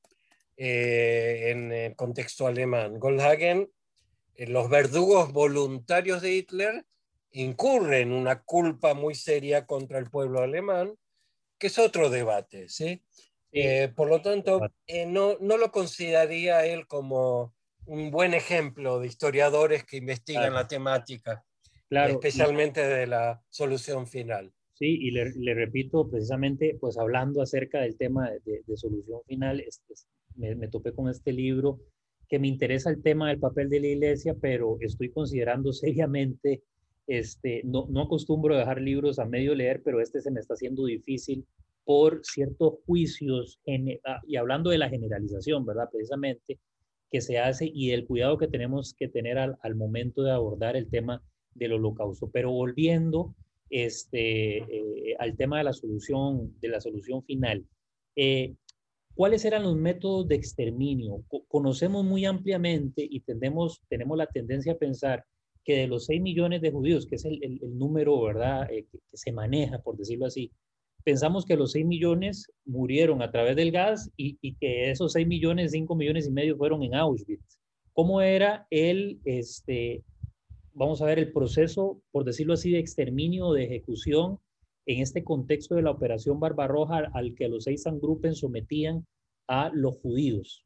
eh, 0.57 1.51
en 1.51 1.73
el 1.73 1.97
contexto 1.97 2.47
alemán. 2.47 2.99
Goldhagen, 2.99 3.71
los 4.37 4.71
verdugos 4.71 5.33
voluntarios 5.33 6.23
de 6.23 6.35
Hitler 6.35 6.85
incurren 7.33 8.13
una 8.13 8.43
culpa 8.43 8.95
muy 8.95 9.15
seria 9.15 9.67
contra 9.67 9.99
el 9.99 10.11
pueblo 10.11 10.41
alemán, 10.41 10.95
que 11.59 11.69
es 11.69 11.79
otro 11.79 12.11
debate, 12.11 12.69
¿sí? 12.69 13.03
Eh, 13.53 13.93
por 13.95 14.09
lo 14.09 14.23
tanto, 14.23 14.61
eh, 14.87 15.07
no, 15.07 15.37
no, 15.41 15.57
lo 15.57 15.73
consideraría 15.73 16.65
él 16.67 16.87
como 16.87 17.55
un 17.85 18.11
buen 18.11 18.35
ejemplo 18.35 19.01
de 19.01 19.09
historiadores 19.09 19.85
que 19.85 19.97
investigan 19.97 20.55
la 20.55 20.69
temática, 20.69 21.45
claro. 21.89 22.13
especialmente 22.13 22.87
de 22.87 23.07
la 23.09 23.43
solución 23.49 24.07
final. 24.07 24.53
Sí, 24.81 24.99
y 24.99 25.11
le, 25.11 25.31
le, 25.37 25.55
repito, 25.55 26.09
precisamente, 26.09 26.77
pues 26.81 26.97
hablando 26.99 27.43
acerca 27.43 27.83
del 27.83 27.97
tema 27.97 28.31
de, 28.31 28.63
de, 28.67 28.77
solución 28.77 29.21
final, 29.27 29.61
este, 29.61 29.95
me, 30.37 30.57
me, 30.57 30.69
topé 30.69 30.93
con 30.93 31.11
este 31.11 31.33
libro 31.33 31.79
que 32.29 32.39
me 32.39 32.49
interesa 32.49 32.91
el 32.91 33.03
tema 33.03 33.29
del 33.29 33.39
papel 33.39 33.69
de 33.69 33.81
la 33.81 33.89
iglesia, 33.89 34.35
pero 34.41 34.79
estoy 34.81 35.11
considerando 35.11 35.73
seriamente, 35.75 36.63
este, 37.07 37.61
no, 37.65 37.87
no 37.91 38.03
acostumbro 38.03 38.55
a 38.55 38.59
dejar 38.61 38.81
libros 38.81 39.19
a 39.19 39.27
medio 39.27 39.55
leer, 39.55 39.83
pero 39.85 40.01
este 40.01 40.23
se 40.23 40.31
me 40.31 40.41
está 40.41 40.55
haciendo 40.55 40.87
difícil 40.87 41.47
por 41.85 42.21
ciertos 42.25 42.75
juicios, 42.87 43.61
ah, 44.07 44.21
y 44.27 44.37
hablando 44.37 44.71
de 44.71 44.79
la 44.79 44.89
generalización, 44.89 45.67
¿verdad? 45.67 45.89
Precisamente, 45.93 46.59
que 47.11 47.21
se 47.21 47.39
hace 47.39 47.71
y 47.73 47.91
el 47.91 48.07
cuidado 48.07 48.39
que 48.39 48.49
tenemos 48.49 48.95
que 48.95 49.09
tener 49.09 49.39
al, 49.39 49.75
momento 49.75 50.23
de 50.23 50.31
abordar 50.31 50.77
el 50.77 50.89
tema 50.89 51.23
del 51.55 51.73
holocausto. 51.73 52.31
Pero 52.33 52.53
volviendo 52.53 53.35
este, 53.71 54.59
eh, 54.59 55.17
al 55.19 55.37
tema 55.37 55.59
de 55.59 55.65
la 55.65 55.73
solución, 55.73 56.55
de 56.61 56.69
la 56.69 56.81
solución 56.81 57.23
final, 57.25 57.65
eh, 58.17 58.55
¿cuáles 59.15 59.45
eran 59.45 59.63
los 59.63 59.77
métodos 59.77 60.29
de 60.29 60.35
exterminio? 60.35 61.25
conocemos 61.49 62.05
muy 62.05 62.25
ampliamente 62.25 63.07
y 63.09 63.21
tenemos, 63.21 63.83
tenemos 63.89 64.19
la 64.19 64.27
tendencia 64.27 64.73
a 64.73 64.79
pensar 64.79 65.25
que 65.65 65.77
de 65.77 65.87
los 65.87 66.07
6 66.07 66.21
millones 66.21 66.61
de 66.63 66.71
judíos, 66.71 67.07
que 67.07 67.17
es 67.17 67.25
el, 67.25 67.39
el, 67.43 67.79
número, 67.79 68.21
¿verdad?, 68.23 68.71
eh, 68.71 68.87
que, 68.91 68.99
se 69.13 69.33
maneja, 69.33 69.79
por 69.79 69.97
decirlo 69.97 70.27
así, 70.27 70.51
pensamos 71.05 71.45
que 71.45 71.57
los 71.57 71.73
6 71.73 71.87
millones 71.87 72.51
murieron 72.65 73.23
a 73.23 73.31
través 73.31 73.57
del 73.57 73.71
gas 73.71 74.11
y, 74.17 74.39
y, 74.41 74.57
que 74.57 74.91
esos 74.91 75.13
6 75.13 75.27
millones, 75.27 75.73
5 75.73 75.95
millones 75.95 76.27
y 76.27 76.31
medio 76.31 76.57
fueron 76.57 76.83
en 76.83 76.95
Auschwitz. 76.95 77.59
¿Cómo 77.93 78.21
era 78.21 78.67
el, 78.71 79.21
este, 79.25 80.03
vamos 80.73 81.03
a 81.03 81.07
ver, 81.07 81.19
el 81.19 81.33
proceso, 81.33 82.01
por 82.11 82.25
decirlo 82.25 82.55
así, 82.55 82.71
de 82.71 82.79
exterminio, 82.79 83.53
de 83.53 83.65
ejecución 83.65 84.39
en 84.87 85.03
este 85.03 85.23
contexto 85.25 85.75
de 85.75 85.83
la 85.83 85.91
operación 85.91 86.41
Barbarroja 86.41 87.11
al 87.15 87.35
que 87.35 87.49
los 87.49 87.65
seis 87.65 87.85
Gruppen 87.85 88.35
sometían 88.35 89.07
a 89.47 89.71
los 89.73 89.97
judíos? 89.97 90.65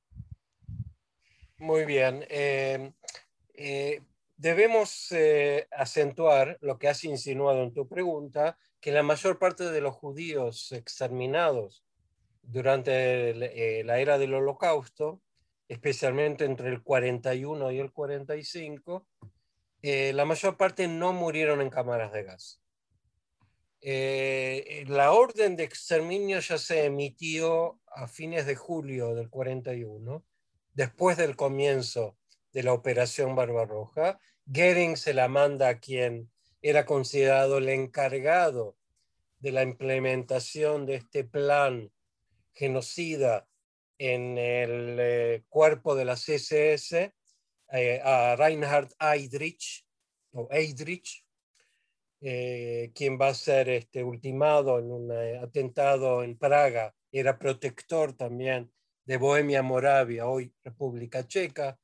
Muy 1.59 1.85
bien. 1.85 2.25
Eh, 2.29 2.93
eh, 3.55 4.03
debemos 4.37 5.11
eh, 5.13 5.67
acentuar 5.73 6.59
lo 6.61 6.79
que 6.79 6.89
has 6.89 7.05
insinuado 7.05 7.63
en 7.63 7.73
tu 7.73 7.89
pregunta, 7.89 8.59
que 8.81 8.93
la 8.93 9.03
mayor 9.03 9.39
parte 9.39 9.65
de 9.71 9.81
los 9.81 9.95
judíos 9.95 10.73
exterminados 10.73 11.85
durante 12.43 13.33
la 13.85 13.99
era 13.99 14.19
del 14.19 14.35
holocausto, 14.35 15.23
especialmente 15.69 16.45
entre 16.45 16.69
el 16.69 16.83
41 16.83 17.73
y 17.73 17.79
el 17.79 17.91
45, 17.93 19.07
la 19.85 20.25
mayor 20.25 20.57
parte 20.57 20.89
no 20.89 21.13
murieron 21.13 21.61
en 21.61 21.69
cámaras 21.69 22.13
de 22.13 22.23
gas. 22.23 22.61
la 23.83 25.13
orden 25.13 25.57
de 25.57 25.65
exterminio 25.65 26.41
ya 26.41 26.57
se 26.57 26.87
emitió 26.87 27.81
a 27.87 28.09
fines 28.09 28.47
de 28.47 28.57
julio 28.57 29.15
del 29.15 29.29
41 29.29 30.25
después 30.75 31.17
del 31.17 31.37
comienzo 31.37 32.17
de 32.53 32.63
la 32.63 32.73
Operación 32.73 33.35
Barbarroja, 33.35 34.21
Goering 34.47 34.97
se 34.97 35.15
la 35.15 35.29
manda 35.29 35.69
a 35.69 35.81
quien 35.81 36.31
era 36.63 36.85
considerado 36.85 37.59
el 37.59 37.69
encargado 37.69 38.77
de 39.39 39.53
la 39.53 39.63
implementación 39.63 40.87
de 40.87 40.97
este 40.97 41.25
plan 41.25 41.93
genocida 42.53 43.49
en 43.99 44.39
el 44.39 44.97
eh, 45.01 45.45
cuerpo 45.49 45.95
de 45.95 46.05
la 46.05 46.15
CSS, 46.15 47.13
eh, 47.75 48.01
a 48.03 48.37
Reinhard 48.37 48.91
Eidrich, 48.99 49.85
o 50.33 50.49
Eidrich, 50.51 51.25
eh, 52.21 52.91
quien 52.95 53.19
va 53.21 53.29
a 53.29 53.35
ser 53.35 53.69
este, 53.69 54.03
ultimado 54.03 54.79
en 54.79 54.91
un 54.91 55.13
atentado 55.43 56.23
en 56.23 56.39
Praga, 56.39 56.95
era 57.13 57.39
protector 57.39 58.13
también 58.15 58.73
de 59.05 59.17
Bohemia 59.19 59.63
Moravia, 59.63 60.27
hoy 60.27 60.53
República 60.63 61.27
Checa, 61.27 61.79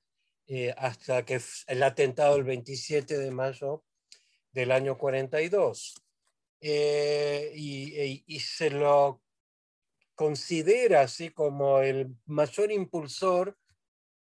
eh, 0.47 0.75
hasta 0.77 1.25
que 1.25 1.41
el 1.69 1.83
atentado 1.83 2.37
el 2.37 2.45
27 2.45 3.19
de 3.19 3.31
mayo 3.31 3.85
del 4.53 4.73
año 4.73 4.99
42. 4.99 5.95
Eh, 6.61 7.53
y, 7.55 8.25
y, 8.27 8.41
se 8.41 8.69
lo 8.69 9.23
considera 10.15 11.03
así 11.03 11.31
como 11.31 11.79
el 11.81 12.17
mayor 12.27 12.71
impulsor 12.73 13.57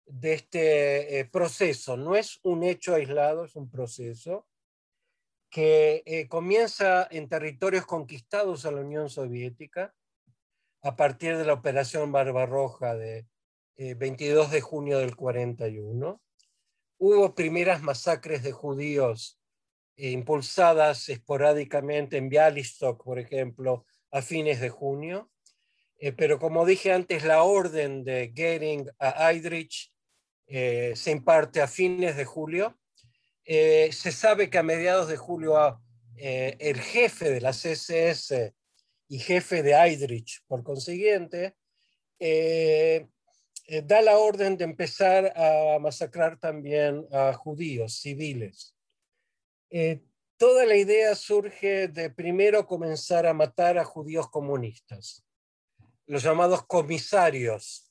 de 0.07 0.35
este 0.35 1.21
eh, 1.21 1.25
proceso. 1.25 1.97
No 1.97 2.17
es 2.17 2.41
un 2.43 2.63
hecho 2.63 2.95
aislado, 2.95 3.45
es 3.45 3.57
un 3.57 3.71
proceso 3.71 4.47
que 5.51 6.27
comienza 6.31 7.09
en 7.11 7.29
territorios 7.29 7.85
conquistados 7.85 8.67
a 8.67 8.71
la 8.71 8.83
Unión 8.83 9.11
Soviética, 9.11 9.93
a 10.83 10.97
partir 10.97 11.37
de 11.37 11.45
la 11.45 11.55
operación 11.55 12.13
Barbarroja 12.13 12.95
de 12.95 13.27
22 13.77 14.49
eh, 14.49 14.51
de 14.51 14.61
junio 14.61 14.99
del 14.99 15.17
41. 15.17 16.21
Hubo 16.99 17.35
primeras 17.35 17.83
masacres 17.83 18.43
de 18.43 18.53
judíos 18.53 19.41
eh, 19.97 20.11
impulsadas 20.11 21.09
esporádicamente 21.09 22.17
en 22.17 22.29
Bialystok, 22.29 23.03
por 23.03 23.19
ejemplo, 23.19 23.85
a 24.11 24.23
fines 24.23 24.61
de 24.61 24.71
junio. 24.71 25.31
Eh, 26.01 26.13
pero 26.13 26.39
como 26.39 26.67
dije 26.67 26.93
antes, 26.93 27.25
la 27.25 27.45
orden 27.45 28.03
de 28.03 28.33
Goering 28.35 28.91
a 28.99 29.31
Eidrich 29.31 29.93
se 30.49 31.11
imparte 31.13 31.61
a 31.61 31.69
fines 31.69 32.17
de 32.17 32.25
julio. 32.25 32.77
se 33.45 34.11
sabe 34.11 34.51
que 34.51 34.59
a 34.59 34.65
mediados 34.65 35.07
de 35.07 35.17
julio 35.17 35.81
el 36.17 36.81
jefe 36.81 37.31
de 37.31 37.41
la 37.41 37.53
CSS, 37.53 38.53
y 39.11 39.19
jefe 39.19 39.65
de 39.65 39.73
Eidrich, 39.73 40.41
por 40.47 40.63
consiguiente, 40.63 41.57
eh, 42.21 43.09
eh, 43.67 43.83
da 43.83 44.01
la 44.03 44.17
orden 44.19 44.57
de 44.57 44.65
empezar 44.65 45.37
a 45.37 45.81
masacrar 45.81 46.39
también 46.39 47.05
a 47.11 47.33
judíos 47.33 47.95
civiles. 48.01 48.77
Eh, 49.69 50.01
toda 50.37 50.65
la 50.65 50.77
idea 50.77 51.17
surge 51.17 51.89
de 51.89 52.09
primero 52.11 52.69
comenzar 52.69 53.27
a 53.27 53.35
matar 53.35 53.79
a 53.79 53.85
judíos 53.85 54.31
comunistas, 54.31 55.25
los 56.11 56.25
llamados 56.25 56.66
comisarios 56.66 57.88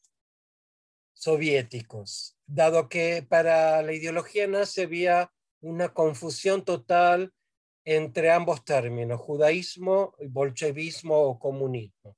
soviéticos, 1.14 2.38
dado 2.46 2.90
que 2.90 3.24
para 3.24 3.82
la 3.82 3.94
ideología 3.94 4.46
nazi 4.46 4.82
había 4.82 5.32
una 5.62 5.94
confusión 5.94 6.66
total 6.66 7.34
entre 7.86 8.30
ambos 8.30 8.66
términos, 8.66 9.22
judaísmo, 9.22 10.16
bolchevismo 10.28 11.18
o 11.18 11.40
comunismo. 11.40 12.18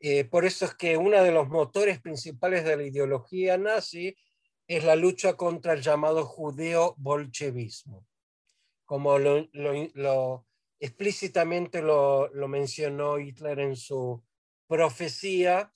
Eh, 0.00 0.24
por 0.24 0.46
eso 0.46 0.64
es 0.64 0.74
que 0.74 0.96
uno 0.96 1.22
de 1.22 1.30
los 1.30 1.46
motores 1.46 2.00
principales 2.00 2.64
de 2.64 2.78
la 2.78 2.84
ideología 2.84 3.58
nazi 3.58 4.16
es 4.66 4.82
la 4.82 4.96
lucha 4.96 5.34
contra 5.34 5.74
el 5.74 5.82
llamado 5.82 6.24
judeo-bolchevismo, 6.24 8.06
como 8.86 9.18
lo, 9.18 10.46
explícitamente 10.80 11.82
lo, 11.82 12.28
lo, 12.28 12.48
mencionó 12.48 13.18
Hitler 13.18 13.60
en 13.60 13.76
su 13.76 14.24
profecía 14.66 15.72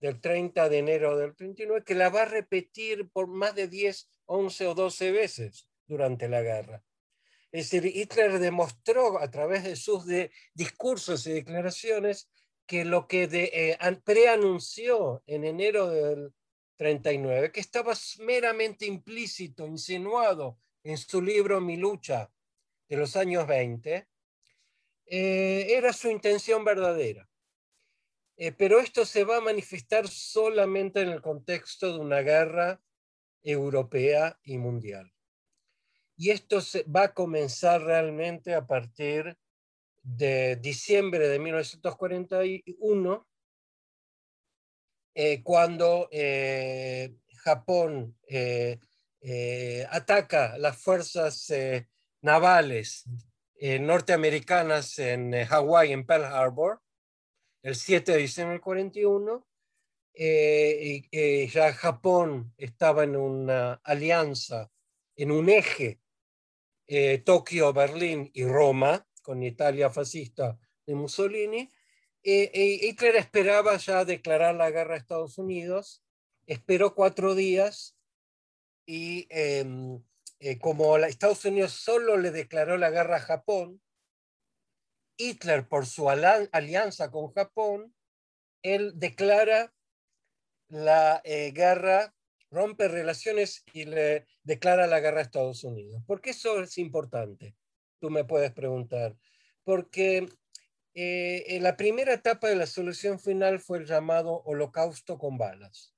del 0.00 0.20
30 0.20 0.68
de 0.68 0.78
enero 0.78 1.16
del 1.16 1.34
39, 1.34 1.84
que 1.84 1.94
la 1.94 2.08
va 2.08 2.22
a 2.22 2.26
repetir 2.26 3.08
por 3.10 3.26
más 3.26 3.54
de 3.54 3.68
10, 3.68 4.08
11 4.26 4.66
o 4.66 4.74
12 4.74 5.12
veces 5.12 5.68
durante 5.86 6.28
la 6.28 6.42
guerra. 6.42 6.84
Es 7.50 7.70
decir, 7.70 7.86
Hitler 7.86 8.38
demostró 8.38 9.20
a 9.20 9.30
través 9.30 9.64
de 9.64 9.76
sus 9.76 10.04
discursos 10.54 11.26
y 11.26 11.32
declaraciones 11.32 12.28
que 12.66 12.84
lo 12.84 13.08
que 13.08 13.28
eh, 13.32 13.78
preanunció 14.04 15.22
en 15.26 15.44
enero 15.44 15.88
del 15.88 16.34
39, 16.76 17.50
que 17.50 17.60
estaba 17.60 17.94
meramente 18.20 18.86
implícito, 18.86 19.66
insinuado 19.66 20.58
en 20.84 20.98
su 20.98 21.22
libro 21.22 21.60
Mi 21.60 21.76
lucha 21.76 22.30
de 22.88 22.96
los 22.96 23.16
años 23.16 23.46
20, 23.46 24.06
eh, 25.06 25.66
era 25.70 25.92
su 25.92 26.10
intención 26.10 26.64
verdadera. 26.64 27.27
Eh, 28.40 28.52
pero 28.52 28.78
esto 28.78 29.04
se 29.04 29.24
va 29.24 29.38
a 29.38 29.40
manifestar 29.40 30.06
solamente 30.06 31.00
en 31.00 31.08
el 31.08 31.20
contexto 31.20 31.92
de 31.92 31.98
una 31.98 32.20
guerra 32.20 32.80
europea 33.42 34.38
y 34.44 34.58
mundial. 34.58 35.12
Y 36.16 36.30
esto 36.30 36.60
se, 36.60 36.84
va 36.84 37.02
a 37.04 37.14
comenzar 37.14 37.82
realmente 37.82 38.54
a 38.54 38.64
partir 38.64 39.36
de 40.04 40.54
diciembre 40.54 41.28
de 41.28 41.40
1941, 41.40 43.28
eh, 45.14 45.42
cuando 45.42 46.08
eh, 46.12 47.16
Japón 47.38 48.16
ataca 49.90 50.56
las 50.58 50.80
fuerzas 50.80 51.52
navales 52.20 53.04
norteamericanas 53.60 54.96
en 55.00 55.44
Hawái, 55.44 55.92
en 55.92 56.06
Pearl 56.06 56.24
Harbor, 56.24 56.80
el 57.62 57.74
7 57.74 58.12
de 58.12 58.18
diciembre 58.18 58.54
del 58.54 58.62
41. 58.62 59.46
ya 60.14 61.72
Japón 61.72 62.52
estaba 62.56 63.04
en 63.04 63.16
una 63.16 63.74
alianza, 63.84 64.70
en 65.16 65.30
un 65.30 65.48
eje 65.48 66.00
eh, 66.90 67.18
Tokio, 67.18 67.74
Berlín 67.74 68.30
y 68.32 68.46
Roma, 68.46 69.06
con 69.22 69.42
Italia 69.42 69.90
fascista 69.90 70.58
de 70.86 70.94
Mussolini. 70.94 71.70
Eh, 72.22 72.50
eh, 72.54 72.78
Hitler 72.82 73.16
esperaba 73.16 73.76
ya 73.76 74.06
declarar 74.06 74.54
la 74.54 74.70
guerra 74.70 74.94
a 74.94 74.96
Estados 74.96 75.36
Unidos, 75.36 76.02
esperó 76.46 76.94
cuatro 76.94 77.34
días 77.34 77.94
y 78.86 79.26
em, 79.28 80.02
como 80.62 80.96
Estados 80.96 81.44
Unidos 81.44 81.72
solo 81.72 82.16
le 82.16 82.30
declaró 82.30 82.78
la 82.78 82.88
guerra 82.88 83.16
a 83.16 83.20
Japón, 83.20 83.82
Hitler 85.18 85.68
por 85.68 85.84
su 85.84 86.08
alianza 86.08 87.10
con 87.10 87.32
Japón, 87.32 87.94
él 88.62 88.92
declara 88.96 89.74
la 90.68 91.20
guerra 91.24 92.14
rompe 92.50 92.88
relaciones 92.88 93.64
y 93.72 93.84
le 93.84 94.26
declara 94.42 94.86
la 94.86 95.00
guerra 95.00 95.18
a 95.18 95.22
Estados 95.22 95.64
Unidos. 95.64 96.02
¿Por 96.06 96.20
qué 96.20 96.30
eso 96.30 96.60
es 96.62 96.78
importante? 96.78 97.54
Tú 98.00 98.10
me 98.10 98.24
puedes 98.24 98.52
preguntar. 98.52 99.16
Porque 99.64 100.28
eh, 100.94 101.44
en 101.48 101.62
la 101.62 101.76
primera 101.76 102.12
etapa 102.14 102.48
de 102.48 102.56
la 102.56 102.66
solución 102.66 103.18
final 103.20 103.60
fue 103.60 103.78
el 103.78 103.86
llamado 103.86 104.42
holocausto 104.44 105.18
con 105.18 105.36
balas. 105.36 105.94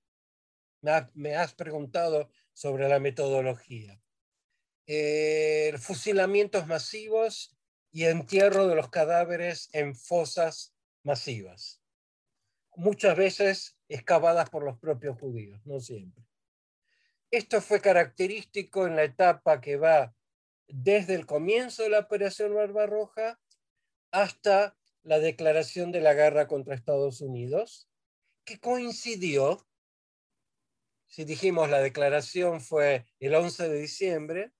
Me, 1.14 1.36
has 1.36 1.54
preguntado 1.54 2.30
sobre 2.52 2.88
la 2.88 2.98
metodología. 2.98 4.00
eh, 4.86 5.74
fusilamientos 5.78 6.66
masivos 6.66 7.56
y 7.92 8.04
entierro 8.04 8.68
de 8.68 8.76
los 8.76 8.88
cadáveres 8.88 9.68
en 9.72 9.94
fosas 9.94 10.74
masivas, 11.02 11.80
muchas 12.76 13.16
veces 13.16 13.76
excavadas 13.88 14.50
por 14.50 14.62
los 14.62 14.78
propios 14.78 15.18
judíos, 15.18 15.60
no 15.64 15.80
siempre. 15.80 16.24
Esto 17.30 17.60
fue 17.60 17.80
característico 17.80 18.86
en 18.86 18.96
la 18.96 19.04
etapa 19.04 19.60
que 19.60 19.76
va 19.76 20.14
desde 20.66 21.14
el 21.14 21.26
comienzo 21.26 21.82
de 21.82 21.90
la 21.90 22.00
Operación 22.00 22.54
Barbarroja 22.54 23.40
hasta 24.10 24.76
la 25.02 25.18
declaración 25.18 25.92
de 25.92 26.00
la 26.00 26.14
guerra 26.14 26.46
contra 26.46 26.74
Estados 26.74 27.20
Unidos, 27.20 27.88
que 28.44 28.58
coincidió, 28.58 29.66
si 31.06 31.24
dijimos 31.24 31.70
la 31.70 31.80
declaración 31.80 32.60
fue 32.60 33.06
el 33.18 33.34
11 33.34 33.68
de 33.68 33.80
diciembre, 33.80 34.52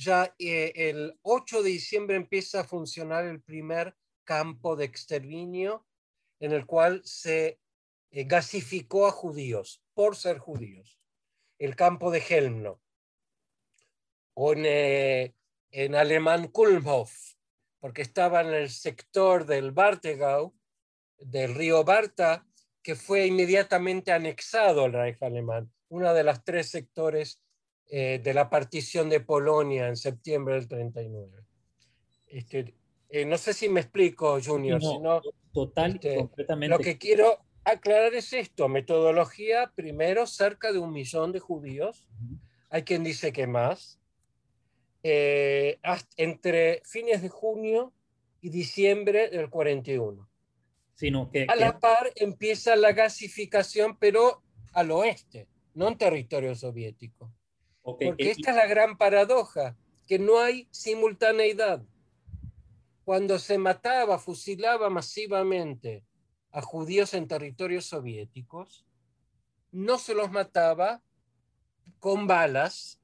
ya 0.00 0.34
eh, 0.38 0.72
el 0.76 1.18
8 1.22 1.62
de 1.62 1.70
diciembre 1.70 2.16
empieza 2.16 2.60
a 2.60 2.64
funcionar 2.64 3.26
el 3.26 3.42
primer 3.42 3.94
campo 4.24 4.74
de 4.74 4.86
exterminio 4.86 5.86
en 6.40 6.52
el 6.52 6.64
cual 6.64 7.02
se 7.04 7.60
eh, 8.10 8.24
gasificó 8.24 9.06
a 9.06 9.10
judíos 9.10 9.82
por 9.92 10.16
ser 10.16 10.38
judíos, 10.38 10.98
el 11.58 11.76
campo 11.76 12.10
de 12.10 12.22
Helmno, 12.26 12.80
o 14.32 14.54
en, 14.54 14.64
eh, 14.64 15.34
en 15.70 15.94
alemán 15.94 16.48
Kulmhof, 16.48 17.34
porque 17.78 18.00
estaba 18.00 18.40
en 18.40 18.54
el 18.54 18.70
sector 18.70 19.44
del 19.44 19.72
Bartegau, 19.72 20.54
del 21.18 21.54
río 21.54 21.84
Barta, 21.84 22.46
que 22.82 22.96
fue 22.96 23.26
inmediatamente 23.26 24.12
anexado 24.12 24.84
al 24.84 24.94
Reich 24.94 25.22
alemán, 25.22 25.70
uno 25.88 26.14
de 26.14 26.24
los 26.24 26.42
tres 26.42 26.70
sectores 26.70 27.42
eh, 27.92 28.20
de 28.22 28.34
la 28.34 28.48
partición 28.48 29.08
de 29.08 29.18
Polonia 29.18 29.88
en 29.88 29.96
septiembre 29.96 30.54
del 30.54 30.68
39. 30.68 31.42
Este, 32.28 32.76
eh, 33.08 33.24
no 33.24 33.36
sé 33.36 33.52
si 33.52 33.68
me 33.68 33.80
explico, 33.80 34.38
Junior. 34.40 34.80
No, 34.80 35.20
total, 35.52 35.94
este, 35.94 36.14
completamente. 36.14 36.76
Lo 36.76 36.78
que 36.78 36.98
quiero 36.98 37.40
aclarar 37.64 38.14
es 38.14 38.32
esto, 38.32 38.68
metodología, 38.68 39.72
primero, 39.74 40.28
cerca 40.28 40.70
de 40.70 40.78
un 40.78 40.92
millón 40.92 41.32
de 41.32 41.40
judíos, 41.40 42.08
hay 42.68 42.84
quien 42.84 43.02
dice 43.02 43.32
que 43.32 43.48
más, 43.48 43.98
eh, 45.02 45.80
entre 46.16 46.82
fines 46.84 47.22
de 47.22 47.28
junio 47.28 47.92
y 48.40 48.50
diciembre 48.50 49.30
del 49.30 49.50
41. 49.50 50.28
Sino 50.94 51.28
que, 51.28 51.46
a 51.48 51.56
la 51.56 51.80
par 51.80 52.12
empieza 52.14 52.76
la 52.76 52.92
gasificación, 52.92 53.96
pero 53.98 54.44
al 54.74 54.92
oeste, 54.92 55.48
no 55.74 55.88
en 55.88 55.98
territorio 55.98 56.54
soviético. 56.54 57.32
Porque 57.82 58.14
esta 58.18 58.50
es 58.50 58.56
la 58.56 58.66
gran 58.66 58.98
paradoja, 58.98 59.76
que 60.06 60.18
no 60.18 60.38
hay 60.38 60.68
simultaneidad. 60.70 61.82
Cuando 63.04 63.38
se 63.38 63.58
mataba, 63.58 64.18
fusilaba 64.18 64.90
masivamente 64.90 66.04
a 66.52 66.62
judíos 66.62 67.14
en 67.14 67.28
territorios 67.28 67.86
soviéticos, 67.86 68.84
no 69.72 69.98
se 69.98 70.14
los 70.14 70.30
mataba 70.30 71.02
con 71.98 72.26
balas, 72.26 73.00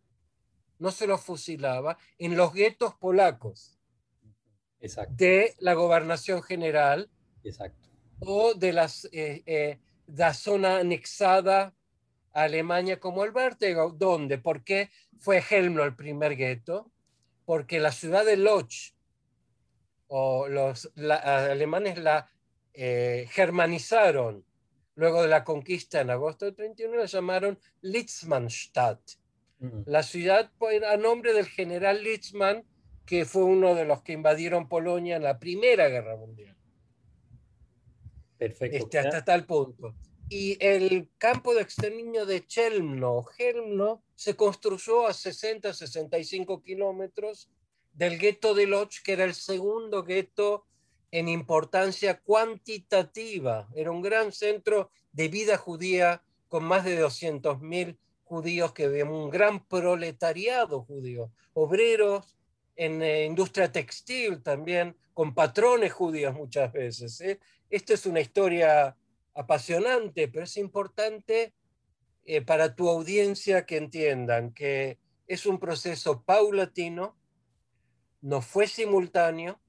no 0.78 0.90
se 0.90 1.06
los 1.06 1.20
fusilaba 1.20 1.98
en 2.18 2.36
los 2.36 2.52
guetos 2.52 2.94
polacos 2.94 3.78
de 5.10 5.54
la 5.58 5.74
gobernación 5.74 6.42
general 6.42 7.10
Exacto. 7.42 7.88
o 8.20 8.54
de 8.54 8.72
las, 8.72 9.06
eh, 9.12 9.42
eh, 9.46 9.78
la 10.06 10.34
zona 10.34 10.78
anexada 10.78 11.74
Alemania 12.42 13.01
como 13.01 13.25
el 13.25 13.33
vértigo. 13.33 13.90
¿Dónde? 13.90 14.38
¿Por 14.38 14.62
qué 14.62 14.90
fue 15.18 15.42
Helmno 15.49 15.83
el 15.85 15.96
primer 15.96 16.37
gueto? 16.37 16.90
Porque 17.44 17.81
la 17.81 17.92
ciudad 17.92 18.25
de 18.25 18.37
Loch, 18.37 18.94
o 20.09 20.49
los 20.49 20.92
alemanes 20.96 21.99
la 21.99 22.29
eh, 22.75 23.27
germanizaron 23.31 24.44
luego 24.94 25.22
de 25.22 25.29
la 25.29 25.44
conquista 25.44 26.01
en 26.01 26.11
agosto 26.11 26.44
del 26.44 26.55
31, 26.55 26.96
la 26.96 27.07
llamaron 27.07 27.59
Litzmannstadt. 27.81 29.01
La 29.87 30.03
ciudad 30.03 30.51
a 30.87 30.96
nombre 30.99 31.33
del 31.33 31.46
general 31.46 32.05
Litzmann, 32.05 32.64
que 33.07 33.25
fue 33.25 33.44
uno 33.44 33.75
de 33.75 33.87
los 33.87 34.03
que 34.03 34.12
invadieron 34.12 34.68
Polonia 34.68 35.16
en 35.16 35.22
la 35.22 35.38
Primera 35.38 35.88
Guerra 35.88 36.16
Mundial. 36.16 36.57
Perfecto. 38.37 38.77
Este, 38.77 38.99
hasta 38.99 39.25
tal 39.25 39.46
punto. 39.46 39.94
Y 40.28 40.56
el 40.60 41.08
campo 41.18 41.54
de 41.54 41.62
exterminio 41.62 42.26
de 42.26 42.44
Chelmno, 42.44 43.24
Helmno, 43.38 44.02
se 44.16 44.34
construyó 44.34 45.06
a 45.06 45.12
60, 45.12 45.72
65 45.72 46.62
kilómetros 46.62 47.48
del 47.92 48.18
gueto 48.18 48.54
de 48.54 48.66
Loch, 48.66 49.02
que 49.04 49.12
era 49.12 49.24
el 49.24 49.34
segundo 49.34 50.02
gueto 50.02 50.66
en 51.12 51.28
importancia 51.28 52.18
cuantitativa. 52.20 53.68
Era 53.74 53.92
un 53.92 54.02
gran 54.02 54.32
centro 54.32 54.90
de 55.12 55.28
vida 55.28 55.56
judía 55.56 56.22
con 56.48 56.64
más 56.64 56.84
de 56.84 57.00
200.000 57.00 57.96
judíos 58.24 58.72
que 58.72 58.84
había 58.84 59.04
un 59.04 59.30
gran 59.30 59.64
proletariado 59.64 60.82
judío, 60.82 61.30
obreros 61.54 62.36
en 62.74 63.00
eh, 63.00 63.24
industria 63.24 63.70
textil 63.70 64.42
también, 64.42 64.96
con 65.14 65.34
patrones 65.34 65.92
judíos 65.92 66.34
muchas 66.34 66.72
veces. 66.72 67.20
¿eh? 67.20 67.38
Esta 67.70 67.94
es 67.94 68.04
una 68.04 68.20
historia 68.20 68.96
apasionante, 69.37 70.29
pero 70.29 70.44
es 70.44 70.57
importante 70.57 71.53
eh, 72.25 72.40
para 72.40 72.75
tu 72.75 72.88
audiencia 72.88 73.66
que 73.66 73.77
entiendan 73.77 74.53
que 74.53 74.99
es 75.29 75.46
un 75.46 75.61
proceso 75.61 76.25
paulatino, 76.25 77.16
no 78.22 78.40
fue 78.40 78.66
simultáneo 78.66 79.61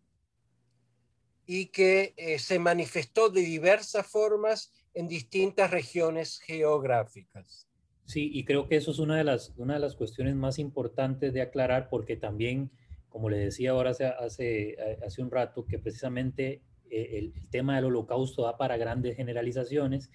y 1.45 1.67
que 1.67 2.13
eh, 2.17 2.39
se 2.39 2.59
manifestó 2.59 3.29
de 3.29 3.41
diversas 3.41 4.07
formas 4.07 4.73
en 4.93 5.07
distintas 5.07 5.69
regiones 5.69 6.39
geográficas. 6.39 7.67
Sí, 8.05 8.31
y 8.33 8.45
creo 8.45 8.67
que 8.67 8.77
eso 8.77 8.91
es 8.91 8.99
una 8.99 9.17
de 9.17 9.25
las, 9.25 9.53
una 9.57 9.73
de 9.73 9.79
las 9.81 9.95
cuestiones 9.95 10.35
más 10.35 10.59
importantes 10.59 11.33
de 11.33 11.41
aclarar 11.41 11.89
porque 11.89 12.15
también, 12.15 12.71
como 13.09 13.29
le 13.29 13.37
decía 13.37 13.71
ahora 13.71 13.91
hace, 13.91 14.05
hace, 14.05 14.77
hace 15.05 15.21
un 15.21 15.29
rato, 15.29 15.65
que 15.65 15.77
precisamente 15.77 16.61
eh, 16.91 17.17
el, 17.17 17.33
tema 17.49 17.75
del 17.75 17.85
holocausto 17.85 18.43
da 18.43 18.57
para 18.57 18.77
grandes 18.77 19.15
generalizaciones. 19.15 20.09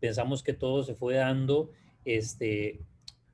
Pensamos 0.00 0.42
que 0.42 0.52
todo 0.52 0.82
se 0.82 0.94
fue 0.94 1.14
dando, 1.14 1.70
este, 2.04 2.80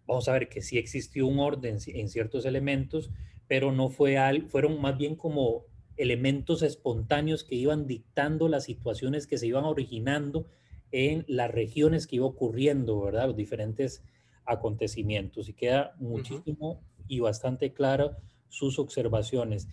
vamos 0.06 0.28
a 0.28 0.32
ver 0.32 0.48
que 0.48 0.62
sí 0.62 0.78
existió 0.78 1.26
un 1.26 1.38
orden 1.38 1.78
en 1.86 2.08
ciertos 2.08 2.44
elementos, 2.44 3.10
pero 3.46 3.72
no 3.72 3.88
fue 3.88 4.18
al, 4.18 4.48
fueron 4.48 4.80
más 4.80 4.96
bien 4.96 5.16
como 5.16 5.64
elementos 5.96 6.62
espontáneos 6.62 7.44
que 7.44 7.54
iban 7.54 7.86
dictando 7.86 8.48
las 8.48 8.64
situaciones 8.64 9.26
que 9.26 9.38
se 9.38 9.46
iban 9.46 9.64
originando 9.64 10.46
en 10.90 11.24
las 11.28 11.50
regiones 11.50 12.06
que 12.06 12.16
iba 12.16 12.26
ocurriendo, 12.26 13.00
¿verdad? 13.00 13.26
Los 13.28 13.36
diferentes 13.36 14.02
acontecimientos. 14.44 15.48
Y 15.48 15.54
queda 15.54 15.94
muchísimo 15.98 16.82
y 17.08 17.20
bastante 17.20 17.72
claro 17.72 18.16
sus 18.48 18.78
observaciones 18.78 19.68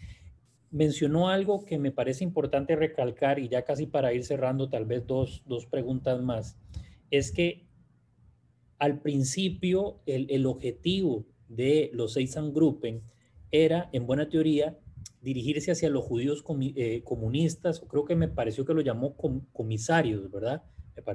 mencionó 0.72 1.30
algo 1.30 1.66
que 1.66 1.78
me 1.78 1.92
parece 1.92 2.24
importante 2.24 2.76
recalcar 2.76 3.40
y 3.40 3.50
ya 3.50 3.64
casi 3.64 3.86
para 3.86 4.14
ir 4.14 4.24
cerrando 4.24 4.70
tal 4.70 4.86
vez 4.86 5.06
dos, 5.06 5.44
preguntas 5.70 6.22
más, 6.22 6.58
es 7.12 7.32
que 7.32 7.68
al 8.80 9.02
principio 9.02 10.00
el, 10.06 10.46
objetivo 10.46 11.26
de 11.50 11.92
los 11.94 12.18
Gruppen 12.54 13.04
era, 13.52 13.90
en 13.92 14.08
buena 14.08 14.30
teoría, 14.30 14.80
dirigirse 15.22 15.72
hacia 15.72 15.90
los 15.90 16.04
judíos 16.04 16.44
eh, 16.76 17.02
comunistas, 17.04 17.82
o 17.82 17.88
creo 17.88 18.06
que 18.06 18.16
me 18.16 18.28
pareció 18.28 18.66
que 18.66 18.74
lo 18.74 18.82
llamó 18.82 19.16
comisarios, 19.54 20.32
¿verdad? 20.32 20.64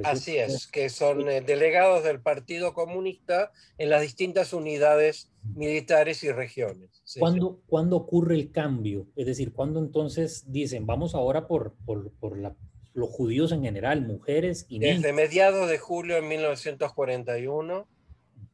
Así 0.04 0.36
es, 0.36 0.66
que 0.66 0.88
son 0.88 1.28
eh, 1.28 1.40
delegados 1.40 2.04
del 2.04 2.20
Partido 2.20 2.74
Comunista 2.74 3.52
en 3.78 3.90
las 3.90 4.02
distintas 4.02 4.52
unidades 4.52 5.30
militares 5.54 6.22
y 6.24 6.32
regiones. 6.32 7.02
¿Cuándo, 7.18 7.96
ocurre 7.96 8.34
el 8.34 8.50
cambio? 8.50 9.06
Es 9.16 9.26
decir, 9.26 9.52
¿cuándo 9.52 9.78
entonces 9.80 10.44
dicen, 10.48 10.86
vamos 10.86 11.14
ahora 11.14 11.46
por, 11.46 11.74
por, 11.84 12.10
los 12.94 13.10
judíos 13.10 13.52
en 13.52 13.62
general, 13.62 14.02
mujeres 14.02 14.66
y 14.68 14.78
niños? 14.78 15.02
Desde 15.02 15.12
mediados 15.12 15.68
de 15.68 15.78
julio 15.78 16.16
de 16.16 16.22
1941, 16.22 17.88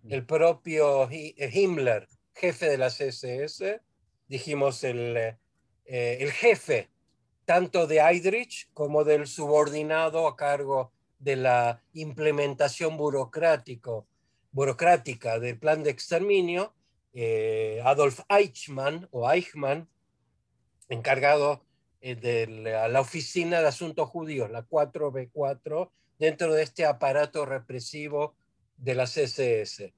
el 0.08 0.26
propio 0.26 1.08
eh, 1.10 1.50
Himmler, 1.52 2.08
jefe 2.34 2.68
de 2.68 2.78
la 2.78 2.88
CSS, 2.88 3.80
dijimos 4.28 4.82
el, 4.84 5.16
eh, 5.16 6.18
el 6.20 6.32
jefe 6.32 6.90
tanto 7.44 7.86
de 7.86 7.98
Heydrich 7.98 8.68
como 8.72 9.04
del 9.04 9.26
subordinado 9.26 10.26
a 10.26 10.36
cargo 10.36 10.92
de 11.22 11.36
la 11.36 11.80
implementación 11.94 12.96
burocrático, 12.96 14.06
burocrática 14.50 15.38
del 15.38 15.56
plan 15.56 15.84
de 15.84 15.90
exterminio, 15.90 16.74
eh, 17.14 17.80
Adolf 17.84 18.20
Eichmann 18.28 19.08
o 19.12 19.30
Eichmann, 19.30 19.88
encargado 20.88 21.64
eh, 22.00 22.16
de 22.16 22.48
la, 22.48 23.00
Oficina 23.00 23.60
de 23.60 23.68
Asuntos 23.68 24.08
Judíos, 24.08 24.50
la 24.50 24.66
4B4, 24.66 25.90
dentro 26.18 26.52
de 26.52 26.62
este 26.64 26.84
aparato 26.84 27.46
represivo 27.46 28.34
de 28.76 28.94
la 28.96 29.04
CSS. 29.04 29.92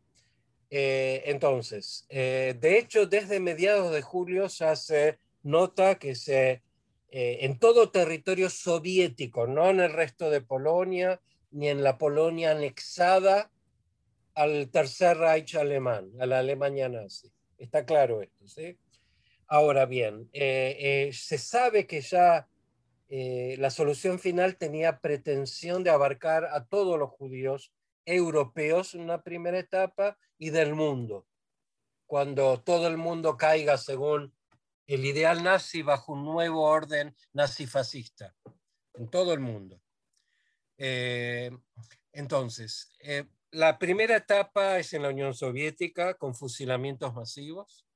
Eh, 0.71 1.23
entonces, 1.27 2.07
de 2.09 2.79
hecho, 2.79 3.07
desde 3.07 3.41
mediados 3.41 3.93
de 3.93 4.03
julio 4.03 4.49
se 4.49 5.19
nota 5.43 5.95
que 5.95 6.15
se, 6.15 6.63
en 7.17 7.61
todo 7.61 7.91
territorio 7.91 8.51
soviético, 8.51 9.47
no 9.47 9.71
en 9.71 9.79
el 9.79 9.93
resto 9.93 10.31
de 10.31 10.41
Polonia, 10.41 11.21
ni 11.53 11.69
en 11.69 11.85
la 11.85 11.97
Polonia 11.97 12.51
anexada 12.51 13.53
al 14.35 14.69
Tercer 14.71 15.19
Reich 15.19 15.55
alemán, 15.55 16.11
a 16.19 16.27
la 16.27 16.41
Alemania 16.41 16.89
nazi. 16.89 17.31
Está 17.57 17.87
claro 17.87 18.21
esto. 18.21 18.45
Ahora 19.47 19.87
bien, 19.87 20.29
se 20.33 21.39
sabe 21.39 21.87
que 21.87 22.01
ya 22.01 22.49
eh, 23.09 23.57
la 23.59 23.71
solución 23.71 24.19
final 24.19 24.57
tenía 24.57 24.99
pretensión 24.99 25.85
de 25.85 25.91
abarcar 25.91 26.47
a 26.47 26.65
todos 26.65 26.99
los 26.99 27.11
judíos 27.11 27.73
europeos 28.07 28.95
en 28.95 29.03
una 29.03 29.23
primera 29.23 29.59
etapa 29.59 30.19
y 30.39 30.51
del 30.51 30.75
mundo. 30.75 31.27
Cuando 32.07 32.61
todo 32.61 32.89
el 32.89 32.97
mundo 32.97 33.37
caiga 33.37 33.79
según 33.79 34.33
el 34.87 35.05
ideal 35.05 35.43
nazi 35.43 35.83
bajo 35.83 36.13
un 36.13 36.25
nuevo 36.25 36.63
orden 36.63 37.15
nazi-fascista 37.33 38.35
en 38.95 39.09
todo 39.09 39.33
el 39.33 39.41
mundo. 39.41 39.81
Eh, 40.77 41.51
entonces, 42.13 42.93
eh, 43.01 43.27
la 43.51 43.79
primera 43.79 44.17
etapa 44.17 44.79
es 44.79 44.93
en 44.95 45.03
la 45.03 45.11
Unión 45.11 45.33
Soviética 45.35 46.15
con 46.15 46.35
fusilamientos 46.35 47.15
masivos. 47.15 47.87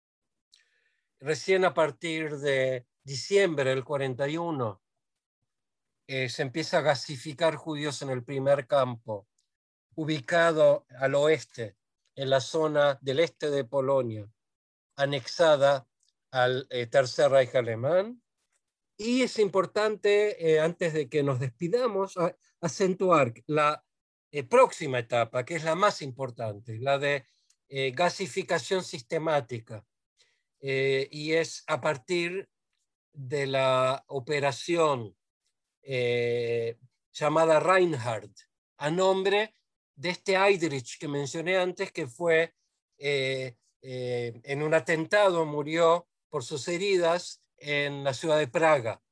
Recién 1.21 1.65
a 1.65 1.75
partir 1.75 2.37
de 2.39 2.87
diciembre 3.03 3.71
del 3.71 3.85
41 3.85 4.81
eh, 6.07 6.29
se 6.29 6.43
empieza 6.43 6.79
a 6.79 6.83
gasificar 6.83 7.57
judíos 7.57 8.01
en 8.03 8.11
el 8.11 8.23
primer 8.23 8.67
campo, 8.67 9.27
ubicado 9.97 10.87
al 11.01 11.17
oeste, 11.17 11.77
en 12.15 12.31
la 12.31 12.41
zona 12.41 12.99
del 13.01 13.21
este 13.21 13.51
de 13.51 13.65
Polonia, 13.65 14.31
anexada 14.97 15.88
al 16.31 16.67
eh, 16.71 16.87
Tercer 16.87 17.31
Reich 17.31 17.55
alemán. 17.55 18.23
Y 18.97 19.23
es 19.23 19.39
importante, 19.39 20.55
eh, 20.55 20.61
antes 20.61 20.93
de 20.93 21.09
que 21.09 21.23
nos 21.23 21.39
despidamos, 21.39 22.15
acentuar 22.61 23.33
la 23.47 23.85
próxima 24.49 24.99
etapa, 24.99 25.45
que 25.45 25.55
es 25.55 25.65
la 25.65 25.75
más 25.75 26.03
importante, 26.03 26.79
la 26.79 26.99
de 26.99 27.25
gasificación 27.95 28.83
sistemática. 28.83 29.87
y 30.61 31.33
es 31.33 31.63
a 31.67 31.81
partir 31.81 32.49
de 33.13 33.47
la 33.47 34.05
operación 34.09 35.17
eh, 35.83 36.77
llamada 37.13 37.61
Reinhardt, 37.61 38.39
a 38.77 38.91
nombre 38.91 39.55
de 39.97 40.11
este 40.11 40.35
Eidrich 40.35 40.99
que 40.99 41.09
mencioné 41.09 41.57
antes, 41.57 41.91
que 41.91 42.07
fue 42.07 42.55
eh, 42.99 43.57
eh, 43.81 44.41
en 44.45 44.63
un 44.63 44.75
atentado, 44.75 45.47
murió 45.47 46.08
por 46.31 46.45
sus 46.45 46.69
heridas 46.69 47.43
en 47.57 48.05
la 48.05 48.15
ciudad 48.15 48.39
de 48.39 48.49
Praga. 48.49 49.03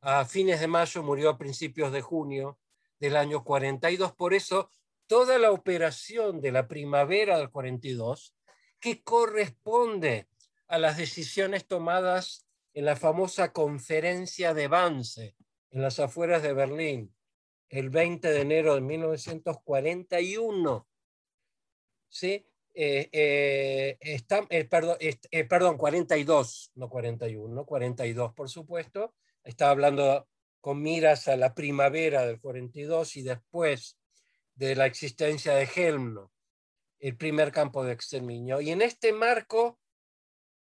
A 0.00 0.24
fines 0.24 0.60
de 0.60 0.68
mayo 0.68 1.02
murió 1.02 1.30
a 1.30 1.38
principios 1.38 1.92
de 1.92 2.02
junio 2.02 2.58
del 3.00 3.16
año 3.16 3.44
42. 3.44 4.12
Por 4.12 4.34
eso, 4.34 4.70
toda 5.06 5.38
la 5.38 5.50
operación 5.50 6.40
de 6.40 6.52
la 6.52 6.68
primavera 6.68 7.38
del 7.38 7.50
42, 7.50 8.34
que 8.80 9.02
corresponde 9.02 10.28
a 10.68 10.78
las 10.78 10.96
decisiones 10.96 11.66
tomadas 11.66 12.46
en 12.74 12.84
la 12.84 12.96
famosa 12.96 13.52
conferencia 13.52 14.54
de 14.54 14.68
Wannsee 14.68 15.34
en 15.70 15.82
las 15.82 15.98
afueras 15.98 16.42
de 16.42 16.52
Berlín 16.52 17.14
el 17.68 17.90
20 17.90 18.30
de 18.30 18.40
enero 18.40 18.74
de 18.74 18.80
1941. 18.80 20.88
¿Sí? 22.08 22.46
Eh, 22.80 23.08
eh, 23.10 23.98
está, 24.00 24.46
eh, 24.50 24.64
perdón, 24.64 24.98
perdón, 25.48 25.76
42, 25.76 26.70
no 26.76 26.88
41, 26.88 27.66
42 27.66 28.34
por 28.34 28.48
supuesto. 28.48 29.16
Estaba 29.42 29.72
hablando 29.72 30.28
con 30.60 30.80
miras 30.80 31.26
a 31.26 31.36
la 31.36 31.54
primavera 31.54 32.24
del 32.24 32.38
42 32.38 33.16
y 33.16 33.22
después 33.22 33.98
de 34.54 34.76
la 34.76 34.86
existencia 34.86 35.54
de 35.54 35.68
Helmno, 35.74 36.30
el 37.00 37.16
primer 37.16 37.50
campo 37.50 37.82
de 37.82 37.94
exterminio. 37.94 38.60
Y 38.60 38.70
en 38.70 38.82
este 38.82 39.12
marco 39.12 39.80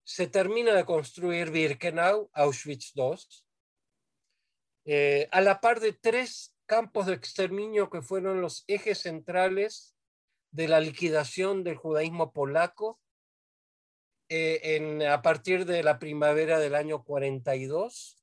se 0.03 0.27
termina 0.27 0.73
de 0.73 0.87
construir 0.87 1.51
Birkenau, 1.51 2.31
Auschwitz 2.33 2.93
II, 2.95 3.17
eh, 4.87 5.29
a 5.33 5.43
la 5.43 5.61
par 5.61 5.81
de 5.81 5.93
tres 5.93 6.55
campos 6.65 7.05
de 7.05 7.13
exterminio 7.13 7.91
que 7.91 8.01
fueron 8.01 8.41
los 8.41 8.65
ejes 8.69 9.01
centrales 9.01 9.96
de 10.51 10.69
la 10.69 10.81
liquidación 10.81 11.65
del 11.65 11.77
judaísmo 11.77 12.33
polaco 12.33 13.01
eh, 14.29 15.07
a 15.09 15.23
partir 15.23 15.67
de 15.67 15.83
la 15.83 15.99
primavera 15.99 16.59
del 16.59 16.75
año 16.75 17.05
42 17.05 18.17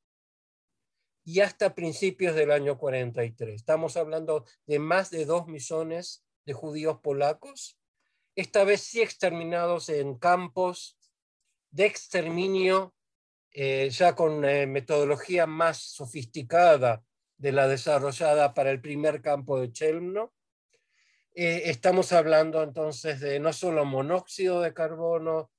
y 1.25 1.39
hasta 1.39 1.75
principios 1.75 2.35
del 2.35 2.51
año 2.51 2.77
43. 2.77 3.55
Estamos 3.55 3.95
hablando 3.95 4.45
de 4.65 4.79
más 4.79 5.09
de 5.09 5.25
dos 5.25 5.47
millones 5.47 6.25
de 6.45 6.53
judíos 6.53 6.99
polacos, 6.99 7.79
esta 8.35 8.63
vez 8.63 8.81
sí 8.81 9.01
exterminados 9.01 9.89
en 9.89 10.17
campos 10.17 10.97
de 11.71 11.85
exterminio 11.85 12.93
eh, 13.51 13.89
ya 13.91 14.15
con 14.15 14.43
eh, 14.45 14.65
metodología 14.65 15.45
más 15.45 15.77
sofisticada 15.77 17.03
de 17.37 17.51
la 17.51 17.67
desarrollada 17.67 18.55
para 18.55 18.71
el 18.71 18.81
primer 18.81 19.21
campo 19.21 19.59
de 19.59 19.71
Chelmno. 19.71 20.33
Eh, 21.35 21.63
estamos 21.65 22.11
hablando 22.11 22.61
entonces 22.61 23.19
de 23.19 23.39
no 23.39 23.53
solo 23.53 23.85
monóxido 23.85 24.61
de 24.61 24.73
carbono, 24.73 25.51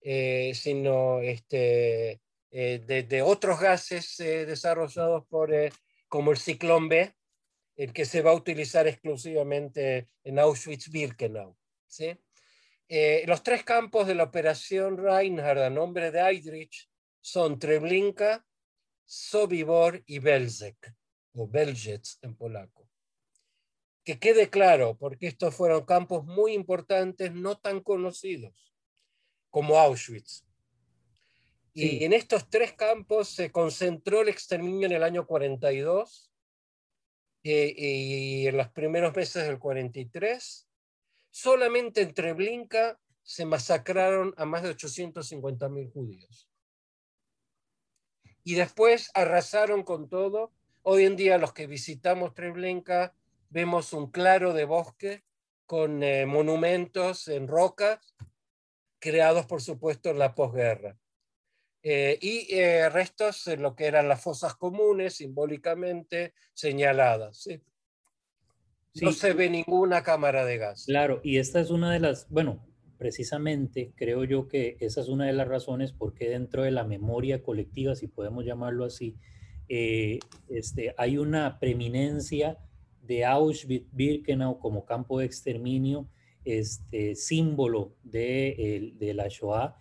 sino 0.00 1.20
este, 1.20 2.20
de, 2.50 3.22
otros 3.22 3.60
gases 3.60 4.16
desarrollados 4.16 5.26
por, 5.26 5.50
como 6.08 6.30
el 6.30 6.38
ciclón 6.38 6.88
B, 6.88 7.14
el 7.76 7.92
que 7.92 8.06
se 8.06 8.22
va 8.22 8.30
a 8.30 8.34
utilizar 8.34 8.86
exclusivamente 8.86 10.08
en 10.24 10.38
Auschwitz-Birkenau. 10.38 11.54
¿sí? 11.86 12.16
los 13.26 13.42
tres 13.42 13.64
campos 13.64 14.06
de 14.06 14.14
la 14.14 14.24
operación 14.24 14.96
Reinhard 14.96 15.58
a 15.58 15.68
nombre 15.68 16.10
de 16.10 16.20
Eidrich 16.20 16.88
son 17.20 17.58
Treblinka, 17.58 18.46
Sobibor 19.04 20.02
y 20.06 20.18
Belzec, 20.18 20.94
o 21.34 21.46
Belzec 21.46 22.02
en 22.22 22.36
polaco. 22.36 22.87
Que 24.08 24.18
quede 24.18 24.48
claro, 24.48 24.96
porque 24.96 25.26
estos 25.26 25.54
fueron 25.54 25.84
campos 25.84 26.24
muy 26.24 26.54
importantes, 26.54 27.34
no 27.34 27.58
tan 27.58 27.82
conocidos 27.82 28.72
como 29.50 29.78
Auschwitz. 29.78 30.46
Y 31.74 32.02
en 32.06 32.14
estos 32.14 32.48
tres 32.48 32.72
campos 32.72 33.28
se 33.28 33.52
concentró 33.52 34.22
el 34.22 34.30
exterminio 34.30 34.86
en 34.86 34.92
el 34.92 35.02
año 35.02 35.26
42 35.26 36.32
eh, 37.42 37.74
y 37.76 38.46
en 38.46 38.56
los 38.56 38.70
primeros 38.70 39.14
meses 39.14 39.46
del 39.46 39.58
43. 39.58 40.66
Solamente 41.28 42.00
en 42.00 42.14
Treblinka 42.14 42.98
se 43.22 43.44
masacraron 43.44 44.32
a 44.38 44.46
más 44.46 44.62
de 44.62 44.74
850.000 44.74 45.92
judíos 45.92 46.48
y 48.42 48.54
después 48.54 49.10
arrasaron 49.12 49.82
con 49.82 50.08
todo. 50.08 50.54
Hoy 50.80 51.04
en 51.04 51.14
día 51.14 51.36
los 51.36 51.52
que 51.52 51.66
visitamos 51.66 52.32
Treblinka 52.32 53.14
vemos 53.50 53.92
un 53.92 54.10
claro 54.10 54.52
de 54.52 54.64
bosque 54.64 55.24
con 55.66 56.02
eh, 56.02 56.26
monumentos 56.26 57.28
en 57.28 57.46
roca, 57.46 58.00
creados 58.98 59.46
por 59.46 59.62
supuesto 59.62 60.10
en 60.10 60.18
la 60.18 60.34
posguerra. 60.34 60.96
Eh, 61.82 62.18
y 62.20 62.54
eh, 62.54 62.88
restos 62.88 63.46
en 63.46 63.62
lo 63.62 63.76
que 63.76 63.86
eran 63.86 64.08
las 64.08 64.22
fosas 64.22 64.56
comunes, 64.56 65.14
simbólicamente 65.14 66.34
señaladas. 66.52 67.48
No 69.00 69.12
se 69.12 69.32
ve 69.32 69.48
ninguna 69.48 70.02
cámara 70.02 70.44
de 70.44 70.58
gas. 70.58 70.86
Claro, 70.86 71.20
y 71.22 71.38
esta 71.38 71.60
es 71.60 71.70
una 71.70 71.92
de 71.92 72.00
las, 72.00 72.28
bueno, 72.30 72.66
precisamente 72.98 73.92
creo 73.94 74.24
yo 74.24 74.48
que 74.48 74.76
esa 74.80 75.00
es 75.00 75.08
una 75.08 75.26
de 75.26 75.32
las 75.32 75.46
razones 75.46 75.92
por 75.92 76.14
qué 76.14 76.28
dentro 76.28 76.64
de 76.64 76.72
la 76.72 76.84
memoria 76.84 77.42
colectiva, 77.42 77.94
si 77.94 78.08
podemos 78.08 78.44
llamarlo 78.44 78.84
así, 78.84 79.16
eh, 79.68 80.18
este, 80.48 80.94
hay 80.98 81.16
una 81.16 81.60
preeminencia 81.60 82.58
de 83.08 83.24
Auschwitz-Birkenau 83.24 84.60
como 84.60 84.84
campo 84.84 85.18
de 85.18 85.24
exterminio, 85.24 86.08
este, 86.44 87.14
símbolo 87.14 87.94
de, 88.04 88.92
de, 88.96 89.14
la 89.14 89.28
Shoah, 89.28 89.76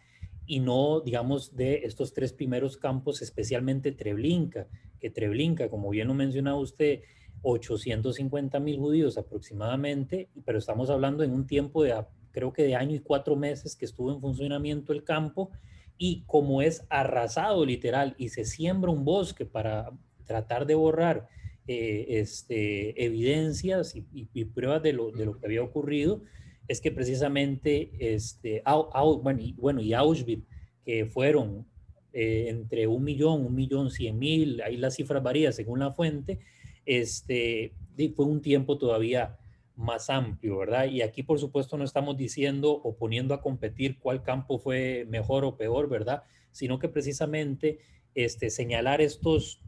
y 0.46 0.62
no, 0.62 1.02
digamos, 1.02 1.56
de 1.56 1.82
estos 1.84 2.14
tres 2.14 2.32
primeros 2.34 2.78
campos, 2.78 3.22
especialmente 3.22 3.92
Treblinka, 3.92 4.68
que 5.00 5.10
Treblinka, 5.10 5.70
como 5.70 5.90
bien 5.90 6.08
lo 6.08 6.14
mencionaba 6.14 6.58
usted, 6.58 7.02
850 7.42 8.60
mil 8.60 8.78
judíos 8.78 9.18
aproximadamente, 9.18 10.30
pero 10.46 10.58
estamos 10.58 10.90
hablando 10.90 11.24
en 11.24 11.34
un 11.34 11.46
tiempo 11.46 11.84
de 11.84 11.94
creo 12.32 12.54
que 12.54 12.64
de 12.64 12.76
año 12.76 12.96
y 12.96 13.00
cuatro 13.00 13.36
meses 13.36 13.76
que 13.76 13.86
estuvo 13.86 14.12
en 14.12 14.22
funcionamiento 14.22 14.94
el 14.94 15.04
campo 15.04 15.52
y 15.98 16.24
como 16.26 16.62
es 16.62 16.86
arrasado 16.90 17.66
literal 17.66 18.16
y 18.18 18.30
se 18.30 18.46
siembra 18.46 18.92
un 18.92 19.04
bosque 19.04 19.46
para 19.46 19.92
tratar 20.26 20.66
de 20.66 20.76
borrar 20.76 21.28
eh, 21.68 22.06
este, 22.10 23.04
evidencias 23.04 23.94
y, 23.96 24.46
pruebas 24.46 24.82
de 24.84 24.94
lo, 24.94 25.12
de 25.12 25.26
lo, 25.26 25.38
que 25.38 25.46
había 25.46 25.64
ocurrido, 25.64 26.24
es 26.68 26.82
que 26.82 26.92
precisamente, 26.92 27.92
este, 28.00 28.64
bueno, 29.22 29.42
y, 29.42 29.54
bueno, 29.54 29.82
y 29.82 29.94
Auschwitz, 29.94 30.46
que 30.86 31.06
fueron 31.06 31.66
eh, 32.14 32.48
entre 32.50 32.88
un 32.88 33.04
millón, 33.04 33.46
un 33.46 33.54
millón 33.54 33.92
cien 33.92 34.18
mil, 34.18 34.62
ahí 34.62 34.78
las 34.78 34.96
cifras 34.96 35.22
varían 35.22 35.54
según 35.54 35.80
la 35.80 35.92
fuente, 35.92 36.40
este, 36.86 37.74
fue 38.16 38.26
un 38.26 38.42
tiempo 38.42 38.78
todavía 38.78 39.38
más 39.76 40.10
amplio, 40.10 40.58
¿verdad? 40.58 40.86
Y 40.86 41.02
aquí, 41.02 41.24
por 41.24 41.40
supuesto, 41.40 41.78
no 41.78 41.84
estamos 41.84 42.18
diciendo 42.18 42.72
o 42.72 42.98
poniendo 42.98 43.34
a 43.34 43.42
competir 43.42 44.00
cuál 44.00 44.24
campo 44.24 44.58
fue 44.58 45.06
mejor 45.08 45.46
o 45.46 45.56
peor, 45.56 45.88
¿verdad? 45.88 46.24
Sino 46.52 46.80
que 46.80 46.90
precisamente 46.90 47.80
este, 48.16 48.50
señalar 48.50 49.02
estos, 49.02 49.62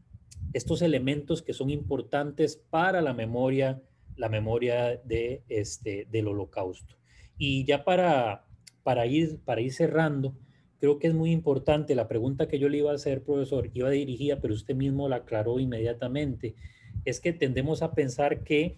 estos 0.54 0.82
elementos 0.82 1.42
que 1.42 1.54
son 1.54 1.70
importantes 1.70 2.58
para 2.70 3.02
la 3.02 3.14
memoria, 3.14 3.82
la 4.16 4.30
memoria 4.30 4.98
de, 5.04 5.44
este, 5.50 6.08
del 6.10 6.28
holocausto. 6.28 6.96
Y 7.38 7.66
ya 7.66 7.84
para, 7.84 8.46
para, 8.84 9.06
ir, 9.06 9.40
para 9.46 9.62
ir 9.62 9.74
cerrando, 9.74 10.36
creo 10.80 11.00
que 11.00 11.08
es 11.08 11.14
muy 11.14 11.32
importante 11.32 11.96
la 11.96 12.08
pregunta 12.08 12.48
que 12.48 12.60
yo 12.60 12.70
le 12.70 12.80
iba 12.80 12.92
a 12.92 12.96
hacer, 12.96 13.24
profesor, 13.24 13.70
iba 13.74 13.90
dirigida, 13.90 14.40
pero 14.42 14.54
usted 14.54 14.76
mismo 14.76 15.08
la 15.08 15.18
aclaró 15.18 15.60
inmediatamente, 15.60 16.56
es 17.06 17.20
que 17.20 17.34
tendemos 17.34 17.82
a 17.82 17.94
pensar 17.94 18.44
que 18.44 18.78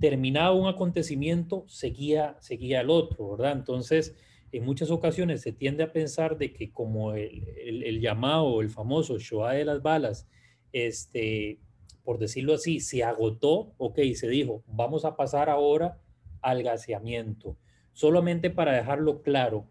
terminado 0.00 0.56
un 0.56 0.68
acontecimiento, 0.68 1.64
seguía, 1.68 2.36
seguía 2.40 2.80
el 2.80 2.90
otro, 2.90 3.30
¿verdad? 3.30 3.52
Entonces, 3.52 4.14
en 4.52 4.64
muchas 4.64 4.90
ocasiones 4.90 5.42
se 5.42 5.52
tiende 5.52 5.84
a 5.84 5.92
pensar 5.92 6.38
de 6.38 6.52
que 6.52 6.70
como 6.70 7.12
el, 7.14 7.44
el, 7.84 8.00
llamado, 8.00 8.60
el 8.60 8.70
famoso 8.70 9.18
Shoah 9.18 9.54
de 9.54 9.64
las 9.64 9.82
balas, 9.82 10.28
este, 10.76 11.58
por 12.04 12.18
decirlo 12.18 12.52
así, 12.52 12.80
se 12.80 13.02
agotó, 13.02 13.72
ok, 13.78 13.98
se 14.14 14.28
dijo, 14.28 14.62
vamos 14.66 15.06
a 15.06 15.16
pasar 15.16 15.48
ahora 15.48 15.98
al 16.42 16.62
gaseamiento. 16.62 17.56
Solamente 17.94 18.50
para 18.50 18.74
dejarlo 18.74 19.22
claro, 19.22 19.70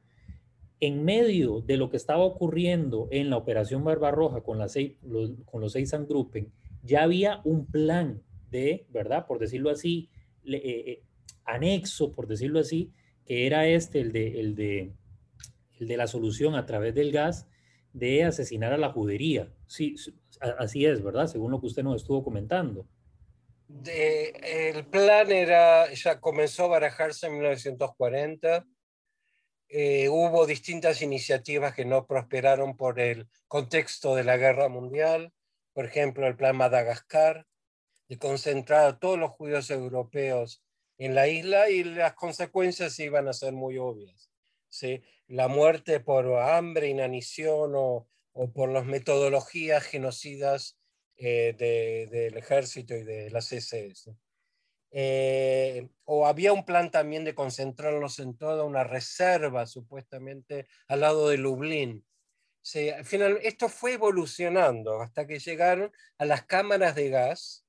en 0.79 1.05
medio 1.05 1.61
de 1.61 1.77
lo 1.77 1.91
que 1.91 1.97
estaba 1.97 2.23
ocurriendo 2.23 3.07
en 3.11 3.29
la 3.29 3.37
operación 3.37 3.83
Barbarroja 3.83 4.41
con, 4.41 4.57
los, 4.57 4.73
con 5.45 5.61
los 5.61 5.73
seis 5.73 5.91
Sandgruppen, 5.91 6.51
ya 6.81 7.03
había 7.03 7.39
un 7.43 7.67
plan 7.67 8.23
de, 8.49 8.87
¿verdad? 8.89 9.27
Por 9.27 9.37
decirlo 9.37 9.69
así, 9.69 10.09
eh, 10.43 10.59
eh, 10.63 11.03
anexo, 11.43 12.11
por 12.11 12.25
decirlo 12.25 12.59
así, 12.59 12.91
que 13.25 13.45
era 13.45 13.67
este, 13.67 13.99
el 13.99 14.11
de, 14.11 14.39
el, 14.39 14.55
de, 14.55 14.91
el 15.79 15.87
de 15.87 15.97
la 15.97 16.07
solución 16.07 16.55
a 16.55 16.65
través 16.65 16.95
del 16.95 17.11
gas, 17.11 17.47
de 17.93 18.23
asesinar 18.23 18.73
a 18.73 18.77
la 18.77 18.91
judería. 18.91 19.53
Sí, 19.67 19.95
así 20.57 20.86
es, 20.86 21.03
¿verdad? 21.03 21.27
Según 21.27 21.51
lo 21.51 21.59
que 21.59 21.67
usted 21.67 21.83
nos 21.83 22.01
estuvo 22.01 22.23
comentando. 22.23 22.88
el 23.86 24.86
plan 24.88 25.31
era, 25.31 25.91
ya 25.93 26.19
comenzó 26.19 26.65
a 26.65 26.67
barajarse 26.67 27.27
en 27.27 27.33
1940. 27.33 28.65
Eh, 29.67 30.09
hubo 30.09 30.45
distintas 30.45 31.01
iniciativas 31.01 31.73
que 31.73 31.86
no 31.86 32.05
prosperaron 32.05 32.77
por 32.77 32.99
el 32.99 33.27
contexto 33.47 34.15
de 34.15 34.23
la 34.23 34.38
guerra 34.38 34.69
mundial. 34.69 35.33
Por 35.73 35.86
ejemplo, 35.86 36.27
el 36.27 36.36
plan 36.36 36.55
Madagascar, 36.55 37.45
de 38.07 38.17
concentrar 38.17 38.86
a 38.86 38.99
todos 38.99 39.17
los 39.17 39.31
judíos 39.31 39.69
europeos 39.71 40.63
en 40.97 41.15
la 41.15 41.27
isla 41.27 41.69
y 41.69 41.83
las 41.83 42.13
consecuencias 42.13 42.97
iban 42.99 43.27
a 43.27 43.33
ser 43.33 43.53
muy 43.53 43.77
obvias. 43.77 44.29
¿sí? 44.69 45.01
La 45.27 45.47
muerte 45.47 45.99
por 45.99 46.27
hambre, 46.38 46.88
inanición 46.88 47.73
o, 47.75 48.07
o 48.36 48.51
por 48.51 48.69
las 48.69 48.86
metodologías 48.86 49.83
genocidas 49.83 50.77
eh, 51.17 51.55
del 52.09 52.38
ejército 52.38 52.93
y 52.93 53.03
de 53.03 53.29
las 53.31 53.51
SS. 53.53 54.13
Eh, 54.91 55.88
o 56.03 56.27
había 56.27 56.51
un 56.51 56.65
plan 56.65 56.91
también 56.91 57.23
de 57.23 57.33
concentrarlos 57.33 58.19
en 58.19 58.38
toda 58.38 58.65
una 58.65 58.83
reserva, 58.83 59.65
supuestamente, 59.65 60.67
al 60.89 60.99
lado 61.01 61.29
de 61.29 61.38
Lublin. 61.38 62.05
Sí, 62.61 62.89
al 62.89 63.05
final, 63.05 63.39
esto 63.41 63.69
fue 63.69 63.93
evolucionando 63.93 65.01
hasta 65.01 65.25
que 65.25 65.39
llegaron 65.39 65.91
a 66.17 66.25
las 66.25 66.43
cámaras 66.45 66.93
de 66.95 67.09
gas, 67.09 67.65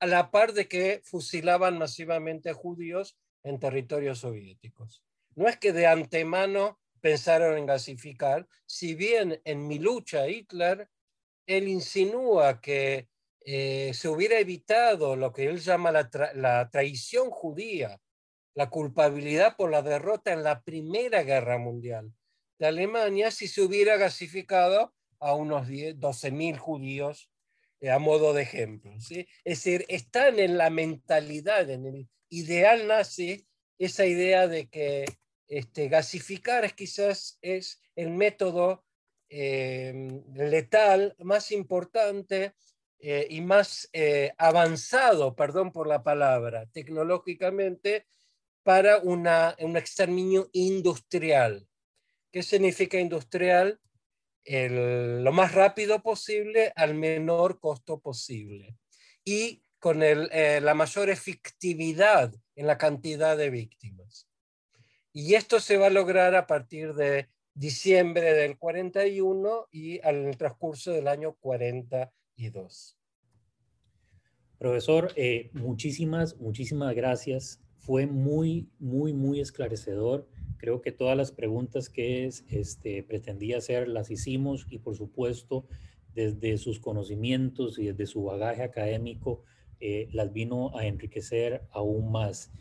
a 0.00 0.06
la 0.06 0.32
par 0.32 0.52
de 0.52 0.66
que 0.66 1.00
fusilaban 1.04 1.78
masivamente 1.78 2.50
a 2.50 2.54
judíos 2.54 3.16
en 3.44 3.60
territorios 3.60 4.18
soviéticos. 4.18 5.04
No 5.36 5.48
es 5.48 5.58
que 5.58 5.72
de 5.72 5.86
antemano 5.86 6.80
pensaron 7.02 7.58
en 7.58 7.66
gasificar, 7.66 8.48
si 8.64 8.94
bien 8.94 9.42
en 9.44 9.66
mi 9.66 9.78
lucha 9.78 10.28
Hitler, 10.28 10.88
él 11.46 11.68
insinúa 11.68 12.60
que 12.62 13.08
eh, 13.44 13.90
se 13.92 14.08
hubiera 14.08 14.38
evitado 14.38 15.16
lo 15.16 15.32
que 15.32 15.46
él 15.46 15.60
llama 15.60 15.90
la, 15.90 16.08
la, 16.34 16.70
traición 16.70 17.30
judía, 17.30 18.00
la 18.54 18.70
culpabilidad 18.70 19.56
por 19.56 19.70
la 19.70 19.82
derrota 19.82 20.32
en 20.32 20.44
la 20.44 20.62
Primera 20.62 21.24
Guerra 21.24 21.58
Mundial 21.58 22.12
de 22.58 22.66
Alemania 22.68 23.32
si 23.32 23.48
se 23.48 23.62
hubiera 23.62 23.96
gasificado 23.96 24.94
a 25.18 25.34
unos 25.34 25.66
12.000 25.68 26.56
judíos 26.56 27.30
eh, 27.80 27.90
a 27.90 27.98
modo 27.98 28.32
de 28.32 28.42
ejemplo. 28.42 28.92
Es 28.96 29.26
decir, 29.44 29.84
están 29.88 30.38
en 30.38 30.56
la 30.56 30.70
mentalidad, 30.70 31.68
en 31.68 31.86
el 31.86 32.08
ideal 32.28 32.86
nazi, 32.86 33.48
esa 33.78 34.06
idea 34.06 34.46
de 34.46 34.68
que 34.68 35.04
este, 35.56 35.88
gasificar 35.88 36.64
es 36.64 36.72
quizás 36.72 37.38
es 37.42 37.80
el 37.96 38.10
método 38.10 38.84
eh, 39.28 40.22
letal 40.34 41.14
más 41.18 41.52
importante 41.52 42.54
eh, 42.98 43.26
y 43.30 43.40
más 43.40 43.90
avanzado, 44.38 45.34
perdón 45.34 45.72
por 45.72 45.86
la 45.88 46.02
palabra, 46.02 46.66
tecnológicamente, 46.72 48.06
para 48.62 48.98
una, 48.98 49.56
un 49.58 49.76
exterminio 49.76 50.48
industrial. 50.52 51.66
¿Qué 52.30 52.42
significa 52.42 52.98
industrial? 52.98 53.78
lo 54.44 55.32
más 55.32 55.54
rápido 55.54 56.02
posible 56.02 56.72
al 56.74 56.94
menor 56.94 57.60
costo 57.60 58.00
posible 58.00 58.76
y 59.24 59.62
con 59.78 60.02
eh, 60.02 60.60
la 60.60 60.74
mayor 60.74 61.10
efectividad 61.10 62.32
en 62.54 62.66
la 62.66 62.78
cantidad 62.78 63.36
de 63.36 63.50
víctimas. 63.50 64.01
Y 65.12 65.34
esto 65.34 65.60
se 65.60 65.76
va 65.76 65.86
a 65.88 65.90
lograr 65.90 66.34
a 66.34 66.46
partir 66.46 66.94
de 66.94 67.28
diciembre 67.54 68.32
del 68.32 68.56
41 68.56 69.68
y 69.70 70.00
al 70.00 70.36
transcurso 70.36 70.92
del 70.92 71.06
año 71.06 71.34
42. 71.40 72.96
Profesor, 74.58 75.12
eh, 75.16 75.50
muchísimas, 75.52 76.38
muchísimas 76.38 76.94
gracias. 76.94 77.60
Fue 77.78 78.06
muy, 78.06 78.70
muy, 78.78 79.12
muy 79.12 79.40
esclarecedor. 79.40 80.28
Creo 80.56 80.80
que 80.80 80.92
todas 80.92 81.16
las 81.16 81.32
preguntas 81.32 81.88
que 81.88 82.26
este, 82.26 83.02
pretendía 83.02 83.58
hacer 83.58 83.88
las 83.88 84.10
hicimos 84.10 84.66
y 84.70 84.78
por 84.78 84.96
supuesto 84.96 85.66
desde 86.14 86.56
sus 86.58 86.78
conocimientos 86.78 87.78
y 87.78 87.86
desde 87.86 88.06
su 88.06 88.22
bagaje 88.22 88.62
académico 88.62 89.42
eh, 89.80 90.08
las 90.12 90.32
vino 90.32 90.76
a 90.76 90.86
enriquecer 90.86 91.66
aún 91.72 92.12
más. 92.12 92.52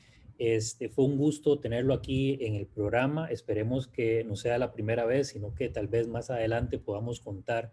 Este, 0.43 0.89
fue 0.89 1.05
un 1.05 1.17
gusto 1.17 1.59
tenerlo 1.59 1.93
aquí 1.93 2.39
en 2.41 2.55
el 2.55 2.65
programa. 2.65 3.27
Esperemos 3.27 3.87
que 3.87 4.23
no 4.23 4.35
sea 4.35 4.57
la 4.57 4.73
primera 4.73 5.05
vez, 5.05 5.27
sino 5.27 5.53
que 5.53 5.69
tal 5.69 5.87
vez 5.87 6.07
más 6.07 6.31
adelante 6.31 6.79
podamos 6.79 7.19
contar 7.19 7.71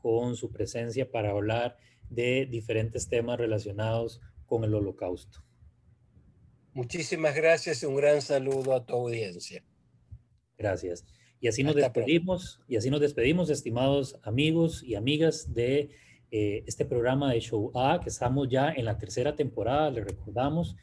con 0.00 0.34
su 0.34 0.50
presencia 0.50 1.10
para 1.10 1.32
hablar 1.32 1.76
de 2.08 2.46
diferentes 2.46 3.10
temas 3.10 3.36
relacionados 3.38 4.22
con 4.46 4.64
el 4.64 4.72
holocausto. 4.72 5.44
Muchísimas 6.72 7.34
gracias 7.34 7.82
y 7.82 7.86
un 7.86 7.96
gran 7.96 8.22
saludo 8.22 8.72
a 8.74 8.86
tu 8.86 8.94
audiencia. 8.94 9.62
Gracias. 10.56 11.04
Y 11.38 11.48
así 11.48 11.64
nos 11.64 11.74
despedimos, 11.74 12.62
y 12.66 12.76
así 12.76 12.88
nos 12.88 13.00
despedimos, 13.02 13.50
estimados 13.50 14.18
amigos 14.22 14.82
y 14.82 14.94
amigas 14.94 15.52
de 15.52 15.90
eh, 16.30 16.64
este 16.66 16.86
programa 16.86 17.34
de 17.34 17.40
Show 17.40 17.72
A, 17.74 18.00
que 18.02 18.08
estamos 18.08 18.48
ya 18.48 18.72
en 18.72 18.86
la 18.86 18.96
tercera 18.96 19.36
temporada, 19.36 19.90
le 19.90 20.02
recordamos. 20.02 20.76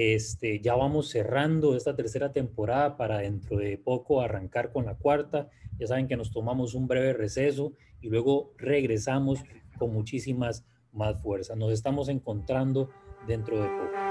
Este, 0.00 0.60
ya 0.60 0.76
vamos 0.76 1.08
cerrando 1.08 1.76
esta 1.76 1.96
tercera 1.96 2.30
temporada 2.30 2.96
para 2.96 3.18
dentro 3.18 3.56
de 3.56 3.76
poco 3.78 4.20
arrancar 4.20 4.70
con 4.70 4.84
la 4.84 4.94
cuarta. 4.94 5.48
Ya 5.76 5.88
saben 5.88 6.06
que 6.06 6.16
nos 6.16 6.30
tomamos 6.30 6.74
un 6.74 6.86
breve 6.86 7.14
receso 7.14 7.72
y 8.00 8.08
luego 8.08 8.52
regresamos 8.58 9.40
con 9.76 9.92
muchísimas 9.92 10.64
más 10.92 11.20
fuerzas. 11.20 11.56
Nos 11.56 11.72
estamos 11.72 12.08
encontrando 12.08 12.90
dentro 13.26 13.60
de 13.60 13.66
poco. 13.66 14.07